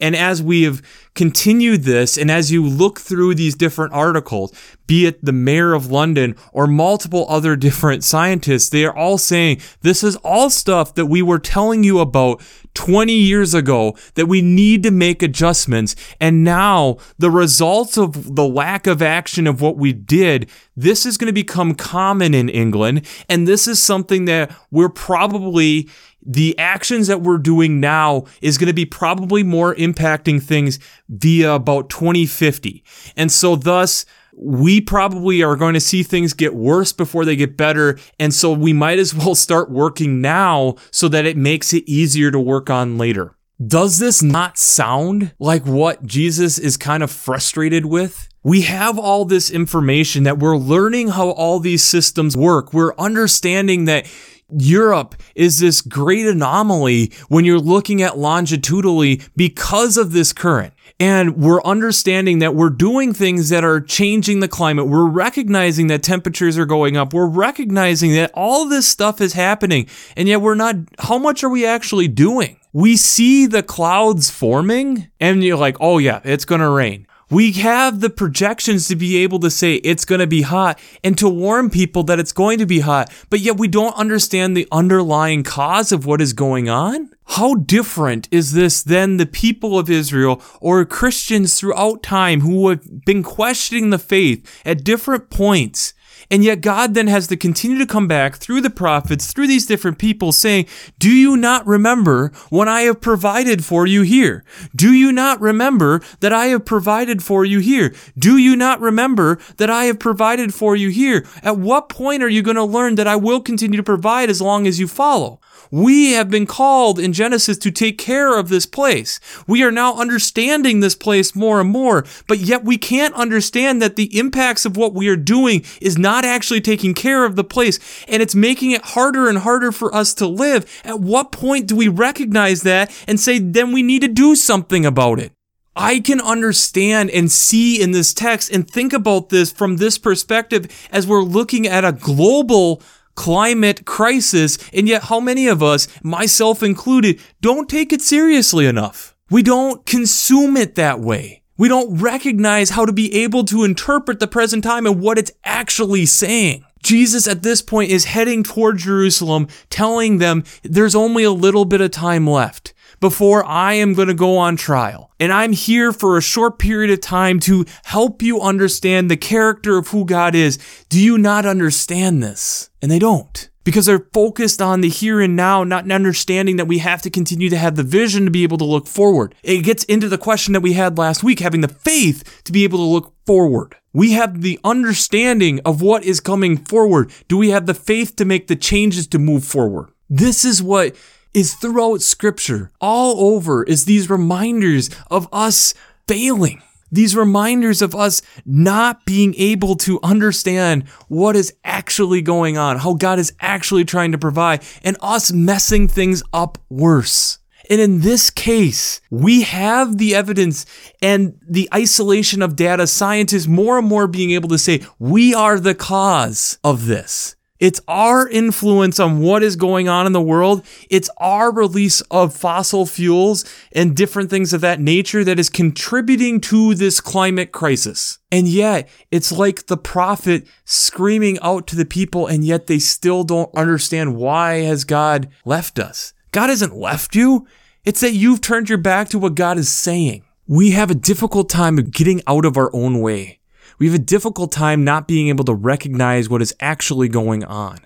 And 0.00 0.14
as 0.14 0.42
we 0.42 0.62
have 0.62 0.82
continued 1.14 1.82
this, 1.82 2.16
and 2.16 2.30
as 2.30 2.52
you 2.52 2.64
look 2.64 3.00
through 3.00 3.34
these 3.34 3.56
different 3.56 3.92
articles, 3.92 4.52
be 4.86 5.06
it 5.06 5.24
the 5.24 5.32
mayor 5.32 5.72
of 5.72 5.90
London 5.90 6.36
or 6.52 6.66
multiple 6.66 7.26
other 7.28 7.56
different 7.56 8.04
scientists, 8.04 8.68
they 8.68 8.84
are 8.84 8.96
all 8.96 9.18
saying 9.18 9.60
this 9.80 10.04
is 10.04 10.16
all 10.16 10.50
stuff 10.50 10.94
that 10.94 11.06
we 11.06 11.20
were 11.20 11.40
telling 11.40 11.82
you 11.82 11.98
about 11.98 12.40
20 12.78 13.12
years 13.12 13.54
ago 13.54 13.96
that 14.14 14.26
we 14.26 14.40
need 14.40 14.84
to 14.84 14.92
make 14.92 15.20
adjustments. 15.20 15.96
And 16.20 16.44
now 16.44 16.98
the 17.18 17.28
results 17.28 17.98
of 17.98 18.36
the 18.36 18.46
lack 18.46 18.86
of 18.86 19.02
action 19.02 19.48
of 19.48 19.60
what 19.60 19.76
we 19.76 19.92
did, 19.92 20.48
this 20.76 21.04
is 21.04 21.18
going 21.18 21.26
to 21.26 21.32
become 21.32 21.74
common 21.74 22.34
in 22.34 22.48
England. 22.48 23.04
And 23.28 23.48
this 23.48 23.66
is 23.66 23.82
something 23.82 24.26
that 24.26 24.54
we're 24.70 24.88
probably 24.88 25.88
the 26.24 26.56
actions 26.56 27.08
that 27.08 27.20
we're 27.20 27.38
doing 27.38 27.80
now 27.80 28.26
is 28.40 28.58
going 28.58 28.68
to 28.68 28.72
be 28.72 28.86
probably 28.86 29.42
more 29.42 29.74
impacting 29.74 30.40
things 30.40 30.78
via 31.08 31.54
about 31.54 31.90
2050. 31.90 32.84
And 33.16 33.32
so 33.32 33.56
thus, 33.56 34.06
we 34.40 34.80
probably 34.80 35.42
are 35.42 35.56
going 35.56 35.74
to 35.74 35.80
see 35.80 36.02
things 36.02 36.32
get 36.32 36.54
worse 36.54 36.92
before 36.92 37.24
they 37.24 37.36
get 37.36 37.56
better. 37.56 37.98
And 38.18 38.32
so 38.32 38.52
we 38.52 38.72
might 38.72 38.98
as 38.98 39.14
well 39.14 39.34
start 39.34 39.70
working 39.70 40.20
now 40.20 40.76
so 40.90 41.08
that 41.08 41.26
it 41.26 41.36
makes 41.36 41.72
it 41.74 41.88
easier 41.88 42.30
to 42.30 42.40
work 42.40 42.70
on 42.70 42.98
later. 42.98 43.34
Does 43.64 43.98
this 43.98 44.22
not 44.22 44.56
sound 44.56 45.32
like 45.40 45.66
what 45.66 46.06
Jesus 46.06 46.58
is 46.58 46.76
kind 46.76 47.02
of 47.02 47.10
frustrated 47.10 47.86
with? 47.86 48.28
We 48.44 48.62
have 48.62 48.98
all 48.98 49.24
this 49.24 49.50
information 49.50 50.22
that 50.22 50.38
we're 50.38 50.56
learning 50.56 51.08
how 51.08 51.30
all 51.30 51.58
these 51.58 51.82
systems 51.82 52.36
work. 52.36 52.72
We're 52.72 52.94
understanding 52.96 53.86
that 53.86 54.06
Europe 54.50 55.16
is 55.34 55.58
this 55.58 55.80
great 55.80 56.26
anomaly 56.26 57.12
when 57.28 57.44
you're 57.44 57.58
looking 57.58 58.00
at 58.00 58.16
longitudinally 58.16 59.22
because 59.36 59.96
of 59.96 60.12
this 60.12 60.32
current. 60.32 60.72
And 61.00 61.36
we're 61.36 61.62
understanding 61.62 62.40
that 62.40 62.56
we're 62.56 62.70
doing 62.70 63.14
things 63.14 63.50
that 63.50 63.62
are 63.62 63.80
changing 63.80 64.40
the 64.40 64.48
climate. 64.48 64.88
We're 64.88 65.08
recognizing 65.08 65.86
that 65.88 66.02
temperatures 66.02 66.58
are 66.58 66.66
going 66.66 66.96
up. 66.96 67.14
We're 67.14 67.28
recognizing 67.28 68.14
that 68.14 68.32
all 68.34 68.68
this 68.68 68.88
stuff 68.88 69.20
is 69.20 69.34
happening. 69.34 69.86
And 70.16 70.26
yet 70.26 70.40
we're 70.40 70.56
not, 70.56 70.74
how 70.98 71.18
much 71.18 71.44
are 71.44 71.48
we 71.48 71.64
actually 71.64 72.08
doing? 72.08 72.56
We 72.72 72.96
see 72.96 73.46
the 73.46 73.62
clouds 73.62 74.28
forming 74.28 75.08
and 75.20 75.44
you're 75.44 75.56
like, 75.56 75.76
oh 75.80 75.98
yeah, 75.98 76.20
it's 76.24 76.44
going 76.44 76.60
to 76.60 76.68
rain. 76.68 77.06
We 77.30 77.52
have 77.52 78.00
the 78.00 78.10
projections 78.10 78.88
to 78.88 78.96
be 78.96 79.18
able 79.18 79.38
to 79.40 79.50
say 79.50 79.74
it's 79.76 80.06
going 80.06 80.20
to 80.20 80.26
be 80.26 80.42
hot 80.42 80.80
and 81.04 81.16
to 81.18 81.28
warn 81.28 81.68
people 81.68 82.02
that 82.04 82.18
it's 82.18 82.32
going 82.32 82.58
to 82.58 82.66
be 82.66 82.80
hot, 82.80 83.12
but 83.28 83.40
yet 83.40 83.58
we 83.58 83.68
don't 83.68 83.94
understand 83.96 84.56
the 84.56 84.66
underlying 84.72 85.42
cause 85.42 85.92
of 85.92 86.06
what 86.06 86.22
is 86.22 86.32
going 86.32 86.70
on. 86.70 87.10
How 87.28 87.54
different 87.54 88.28
is 88.30 88.52
this 88.52 88.82
than 88.82 89.16
the 89.16 89.26
people 89.26 89.78
of 89.78 89.90
Israel 89.90 90.42
or 90.60 90.84
Christians 90.84 91.58
throughout 91.58 92.02
time 92.02 92.40
who 92.40 92.68
have 92.68 93.04
been 93.04 93.22
questioning 93.22 93.90
the 93.90 93.98
faith 93.98 94.62
at 94.64 94.84
different 94.84 95.30
points 95.30 95.94
and 96.30 96.44
yet 96.44 96.60
God 96.60 96.94
then 96.94 97.06
has 97.06 97.26
to 97.28 97.36
continue 97.36 97.78
to 97.78 97.86
come 97.86 98.06
back 98.06 98.36
through 98.36 98.60
the 98.60 98.70
prophets, 98.70 99.32
through 99.32 99.46
these 99.46 99.66
different 99.66 99.98
people 99.98 100.32
saying, 100.32 100.66
do 100.98 101.10
you 101.10 101.36
not 101.36 101.66
remember 101.66 102.32
when 102.50 102.68
I 102.68 102.82
have 102.82 103.00
provided 103.00 103.64
for 103.64 103.86
you 103.86 104.02
here? 104.02 104.44
Do 104.74 104.92
you 104.92 105.10
not 105.12 105.40
remember 105.40 106.02
that 106.20 106.32
I 106.32 106.46
have 106.46 106.64
provided 106.64 107.22
for 107.22 107.44
you 107.44 107.60
here? 107.60 107.94
Do 108.18 108.36
you 108.36 108.56
not 108.56 108.80
remember 108.80 109.38
that 109.56 109.70
I 109.70 109.84
have 109.84 109.98
provided 109.98 110.52
for 110.52 110.76
you 110.76 110.90
here? 110.90 111.26
At 111.42 111.58
what 111.58 111.88
point 111.88 112.22
are 112.22 112.28
you 112.28 112.42
going 112.42 112.56
to 112.56 112.64
learn 112.64 112.96
that 112.96 113.06
I 113.06 113.16
will 113.16 113.40
continue 113.40 113.76
to 113.76 113.82
provide 113.82 114.28
as 114.28 114.42
long 114.42 114.66
as 114.66 114.78
you 114.78 114.88
follow? 114.88 115.40
We 115.70 116.12
have 116.12 116.30
been 116.30 116.46
called 116.46 116.98
in 116.98 117.12
Genesis 117.12 117.58
to 117.58 117.70
take 117.70 117.98
care 117.98 118.38
of 118.38 118.48
this 118.48 118.66
place. 118.66 119.20
We 119.46 119.62
are 119.62 119.70
now 119.70 119.96
understanding 119.96 120.80
this 120.80 120.94
place 120.94 121.34
more 121.34 121.60
and 121.60 121.70
more, 121.70 122.04
but 122.26 122.38
yet 122.38 122.64
we 122.64 122.78
can't 122.78 123.14
understand 123.14 123.82
that 123.82 123.96
the 123.96 124.16
impacts 124.16 124.64
of 124.64 124.76
what 124.76 124.94
we 124.94 125.08
are 125.08 125.16
doing 125.16 125.64
is 125.80 125.98
not 125.98 126.24
actually 126.24 126.60
taking 126.60 126.94
care 126.94 127.24
of 127.24 127.36
the 127.36 127.44
place 127.44 127.78
and 128.08 128.22
it's 128.22 128.34
making 128.34 128.70
it 128.70 128.84
harder 128.84 129.28
and 129.28 129.38
harder 129.38 129.72
for 129.72 129.94
us 129.94 130.14
to 130.14 130.26
live. 130.26 130.80
At 130.84 131.00
what 131.00 131.32
point 131.32 131.66
do 131.66 131.76
we 131.76 131.88
recognize 131.88 132.62
that 132.62 132.90
and 133.06 133.20
say, 133.20 133.38
then 133.38 133.72
we 133.72 133.82
need 133.82 134.02
to 134.02 134.08
do 134.08 134.34
something 134.34 134.86
about 134.86 135.18
it? 135.18 135.32
I 135.78 136.00
can 136.00 136.20
understand 136.20 137.10
and 137.10 137.30
see 137.30 137.80
in 137.80 137.92
this 137.92 138.12
text 138.12 138.50
and 138.50 138.68
think 138.68 138.92
about 138.92 139.28
this 139.28 139.52
from 139.52 139.76
this 139.76 139.96
perspective 139.96 140.66
as 140.90 141.06
we're 141.06 141.22
looking 141.22 141.68
at 141.68 141.84
a 141.84 141.92
global 141.92 142.82
climate 143.18 143.84
crisis, 143.84 144.58
and 144.72 144.86
yet 144.88 145.02
how 145.02 145.18
many 145.18 145.48
of 145.48 145.60
us, 145.60 145.88
myself 146.04 146.62
included, 146.62 147.20
don't 147.40 147.68
take 147.68 147.92
it 147.92 148.00
seriously 148.00 148.64
enough? 148.64 149.16
We 149.28 149.42
don't 149.42 149.84
consume 149.84 150.56
it 150.56 150.76
that 150.76 151.00
way. 151.00 151.42
We 151.56 151.66
don't 151.66 151.98
recognize 151.98 152.70
how 152.70 152.86
to 152.86 152.92
be 152.92 153.12
able 153.24 153.42
to 153.46 153.64
interpret 153.64 154.20
the 154.20 154.28
present 154.28 154.62
time 154.62 154.86
and 154.86 155.00
what 155.00 155.18
it's 155.18 155.32
actually 155.42 156.06
saying. 156.06 156.64
Jesus 156.80 157.26
at 157.26 157.42
this 157.42 157.60
point 157.60 157.90
is 157.90 158.04
heading 158.04 158.44
toward 158.44 158.78
Jerusalem, 158.78 159.48
telling 159.68 160.18
them 160.18 160.44
there's 160.62 160.94
only 160.94 161.24
a 161.24 161.32
little 161.32 161.64
bit 161.64 161.80
of 161.80 161.90
time 161.90 162.24
left 162.24 162.72
before 163.00 163.44
I 163.44 163.74
am 163.74 163.94
going 163.94 164.08
to 164.08 164.14
go 164.14 164.38
on 164.38 164.56
trial. 164.56 165.10
And 165.20 165.32
I'm 165.32 165.52
here 165.52 165.92
for 165.92 166.16
a 166.16 166.22
short 166.22 166.58
period 166.58 166.90
of 166.90 167.00
time 167.00 167.40
to 167.40 167.64
help 167.84 168.22
you 168.22 168.40
understand 168.40 169.10
the 169.10 169.16
character 169.16 169.78
of 169.78 169.88
who 169.88 170.04
God 170.04 170.34
is. 170.34 170.58
Do 170.88 171.00
you 171.00 171.18
not 171.18 171.46
understand 171.46 172.22
this? 172.22 172.70
And 172.80 172.90
they 172.90 172.98
don't 172.98 173.50
because 173.68 173.84
they're 173.84 174.06
focused 174.14 174.62
on 174.62 174.80
the 174.80 174.88
here 174.88 175.20
and 175.20 175.36
now, 175.36 175.62
not 175.62 175.92
understanding 175.92 176.56
that 176.56 176.66
we 176.66 176.78
have 176.78 177.02
to 177.02 177.10
continue 177.10 177.50
to 177.50 177.58
have 177.58 177.76
the 177.76 177.82
vision 177.82 178.24
to 178.24 178.30
be 178.30 178.42
able 178.42 178.56
to 178.56 178.64
look 178.64 178.86
forward. 178.86 179.34
It 179.42 179.60
gets 179.60 179.84
into 179.84 180.08
the 180.08 180.16
question 180.16 180.54
that 180.54 180.62
we 180.62 180.72
had 180.72 180.96
last 180.96 181.22
week, 181.22 181.40
having 181.40 181.60
the 181.60 181.68
faith 181.68 182.42
to 182.44 182.52
be 182.52 182.64
able 182.64 182.78
to 182.78 182.84
look 182.84 183.12
forward. 183.26 183.76
We 183.92 184.12
have 184.12 184.40
the 184.40 184.58
understanding 184.64 185.60
of 185.66 185.82
what 185.82 186.02
is 186.02 186.18
coming 186.18 186.56
forward. 186.56 187.12
Do 187.28 187.36
we 187.36 187.50
have 187.50 187.66
the 187.66 187.74
faith 187.74 188.16
to 188.16 188.24
make 188.24 188.46
the 188.46 188.56
changes 188.56 189.06
to 189.08 189.18
move 189.18 189.44
forward? 189.44 189.90
This 190.08 190.46
is 190.46 190.62
what 190.62 190.96
is 191.38 191.54
throughout 191.54 192.02
scripture, 192.02 192.72
all 192.80 193.34
over, 193.34 193.62
is 193.62 193.84
these 193.84 194.10
reminders 194.10 194.90
of 195.10 195.28
us 195.32 195.72
failing 196.08 196.60
these 196.90 197.14
reminders 197.14 197.82
of 197.82 197.94
us 197.94 198.22
not 198.46 199.04
being 199.04 199.34
able 199.36 199.76
to 199.76 200.00
understand 200.02 200.88
what 201.08 201.36
is 201.36 201.52
actually 201.62 202.22
going 202.22 202.56
on, 202.56 202.78
how 202.78 202.94
God 202.94 203.18
is 203.18 203.34
actually 203.40 203.84
trying 203.84 204.12
to 204.12 204.18
provide, 204.18 204.64
and 204.82 204.96
us 205.02 205.30
messing 205.30 205.86
things 205.86 206.22
up 206.32 206.56
worse. 206.70 207.40
And 207.68 207.78
in 207.78 208.00
this 208.00 208.30
case, 208.30 209.02
we 209.10 209.42
have 209.42 209.98
the 209.98 210.14
evidence 210.14 210.64
and 211.02 211.38
the 211.46 211.68
isolation 211.74 212.40
of 212.40 212.56
data 212.56 212.86
scientists 212.86 213.46
more 213.46 213.78
and 213.78 213.86
more 213.86 214.06
being 214.06 214.30
able 214.30 214.48
to 214.48 214.58
say, 214.58 214.82
we 214.98 215.34
are 215.34 215.60
the 215.60 215.74
cause 215.74 216.58
of 216.64 216.86
this. 216.86 217.36
It's 217.58 217.80
our 217.88 218.28
influence 218.28 219.00
on 219.00 219.20
what 219.20 219.42
is 219.42 219.56
going 219.56 219.88
on 219.88 220.06
in 220.06 220.12
the 220.12 220.20
world. 220.20 220.64
It's 220.90 221.10
our 221.16 221.52
release 221.52 222.00
of 222.02 222.34
fossil 222.34 222.86
fuels 222.86 223.44
and 223.72 223.96
different 223.96 224.30
things 224.30 224.52
of 224.52 224.60
that 224.60 224.80
nature 224.80 225.24
that 225.24 225.38
is 225.38 225.50
contributing 225.50 226.40
to 226.42 226.74
this 226.74 227.00
climate 227.00 227.50
crisis. 227.50 228.18
And 228.30 228.46
yet, 228.46 228.88
it's 229.10 229.32
like 229.32 229.66
the 229.66 229.76
prophet 229.76 230.46
screaming 230.64 231.38
out 231.42 231.66
to 231.68 231.76
the 231.76 231.84
people, 231.84 232.26
and 232.26 232.44
yet 232.44 232.68
they 232.68 232.78
still 232.78 233.24
don't 233.24 233.52
understand 233.54 234.16
why 234.16 234.60
has 234.60 234.84
God 234.84 235.28
left 235.44 235.78
us. 235.78 236.12
God 236.30 236.50
hasn't 236.50 236.76
left 236.76 237.16
you. 237.16 237.46
It's 237.84 238.00
that 238.00 238.12
you've 238.12 238.40
turned 238.40 238.68
your 238.68 238.78
back 238.78 239.08
to 239.08 239.18
what 239.18 239.34
God 239.34 239.58
is 239.58 239.68
saying. 239.68 240.22
We 240.46 240.70
have 240.72 240.90
a 240.90 240.94
difficult 240.94 241.48
time 241.48 241.76
getting 241.76 242.22
out 242.26 242.44
of 242.44 242.56
our 242.56 242.70
own 242.74 243.00
way. 243.00 243.37
We 243.78 243.86
have 243.86 243.94
a 243.94 243.98
difficult 243.98 244.50
time 244.50 244.82
not 244.82 245.06
being 245.06 245.28
able 245.28 245.44
to 245.44 245.54
recognize 245.54 246.28
what 246.28 246.42
is 246.42 246.54
actually 246.60 247.08
going 247.08 247.44
on. 247.44 247.78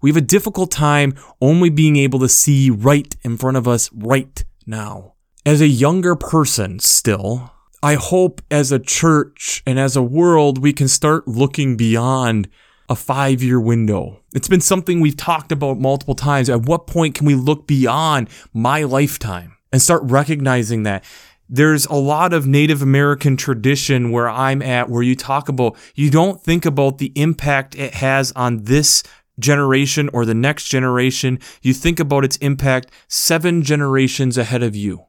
We 0.00 0.10
have 0.10 0.16
a 0.16 0.20
difficult 0.20 0.70
time 0.70 1.14
only 1.40 1.70
being 1.70 1.96
able 1.96 2.18
to 2.20 2.28
see 2.28 2.70
right 2.70 3.14
in 3.22 3.36
front 3.36 3.56
of 3.56 3.68
us 3.68 3.90
right 3.92 4.44
now. 4.66 5.14
As 5.46 5.60
a 5.60 5.68
younger 5.68 6.16
person 6.16 6.78
still, 6.80 7.52
I 7.82 7.94
hope 7.94 8.42
as 8.50 8.72
a 8.72 8.80
church 8.80 9.62
and 9.64 9.78
as 9.78 9.96
a 9.96 10.02
world, 10.02 10.58
we 10.58 10.72
can 10.72 10.88
start 10.88 11.28
looking 11.28 11.76
beyond 11.76 12.48
a 12.88 12.96
five 12.96 13.42
year 13.42 13.60
window. 13.60 14.20
It's 14.34 14.48
been 14.48 14.60
something 14.60 15.00
we've 15.00 15.16
talked 15.16 15.52
about 15.52 15.78
multiple 15.78 16.14
times. 16.14 16.48
At 16.50 16.62
what 16.62 16.86
point 16.86 17.14
can 17.14 17.26
we 17.26 17.34
look 17.34 17.66
beyond 17.66 18.28
my 18.52 18.82
lifetime 18.82 19.56
and 19.72 19.80
start 19.80 20.02
recognizing 20.04 20.82
that 20.84 21.04
there's 21.48 21.86
a 21.86 21.94
lot 21.94 22.32
of 22.32 22.46
Native 22.46 22.82
American 22.82 23.36
tradition 23.36 24.10
where 24.10 24.28
I'm 24.28 24.62
at 24.62 24.88
where 24.88 25.02
you 25.02 25.16
talk 25.16 25.48
about, 25.48 25.76
you 25.94 26.10
don't 26.10 26.42
think 26.42 26.66
about 26.66 26.98
the 26.98 27.12
impact 27.14 27.74
it 27.74 27.94
has 27.94 28.32
on 28.36 28.64
this 28.64 29.02
generation 29.38 30.10
or 30.12 30.24
the 30.24 30.34
next 30.34 30.64
generation. 30.64 31.38
You 31.62 31.72
think 31.72 32.00
about 32.00 32.24
its 32.24 32.36
impact 32.38 32.90
seven 33.08 33.62
generations 33.62 34.36
ahead 34.36 34.62
of 34.62 34.76
you. 34.76 35.07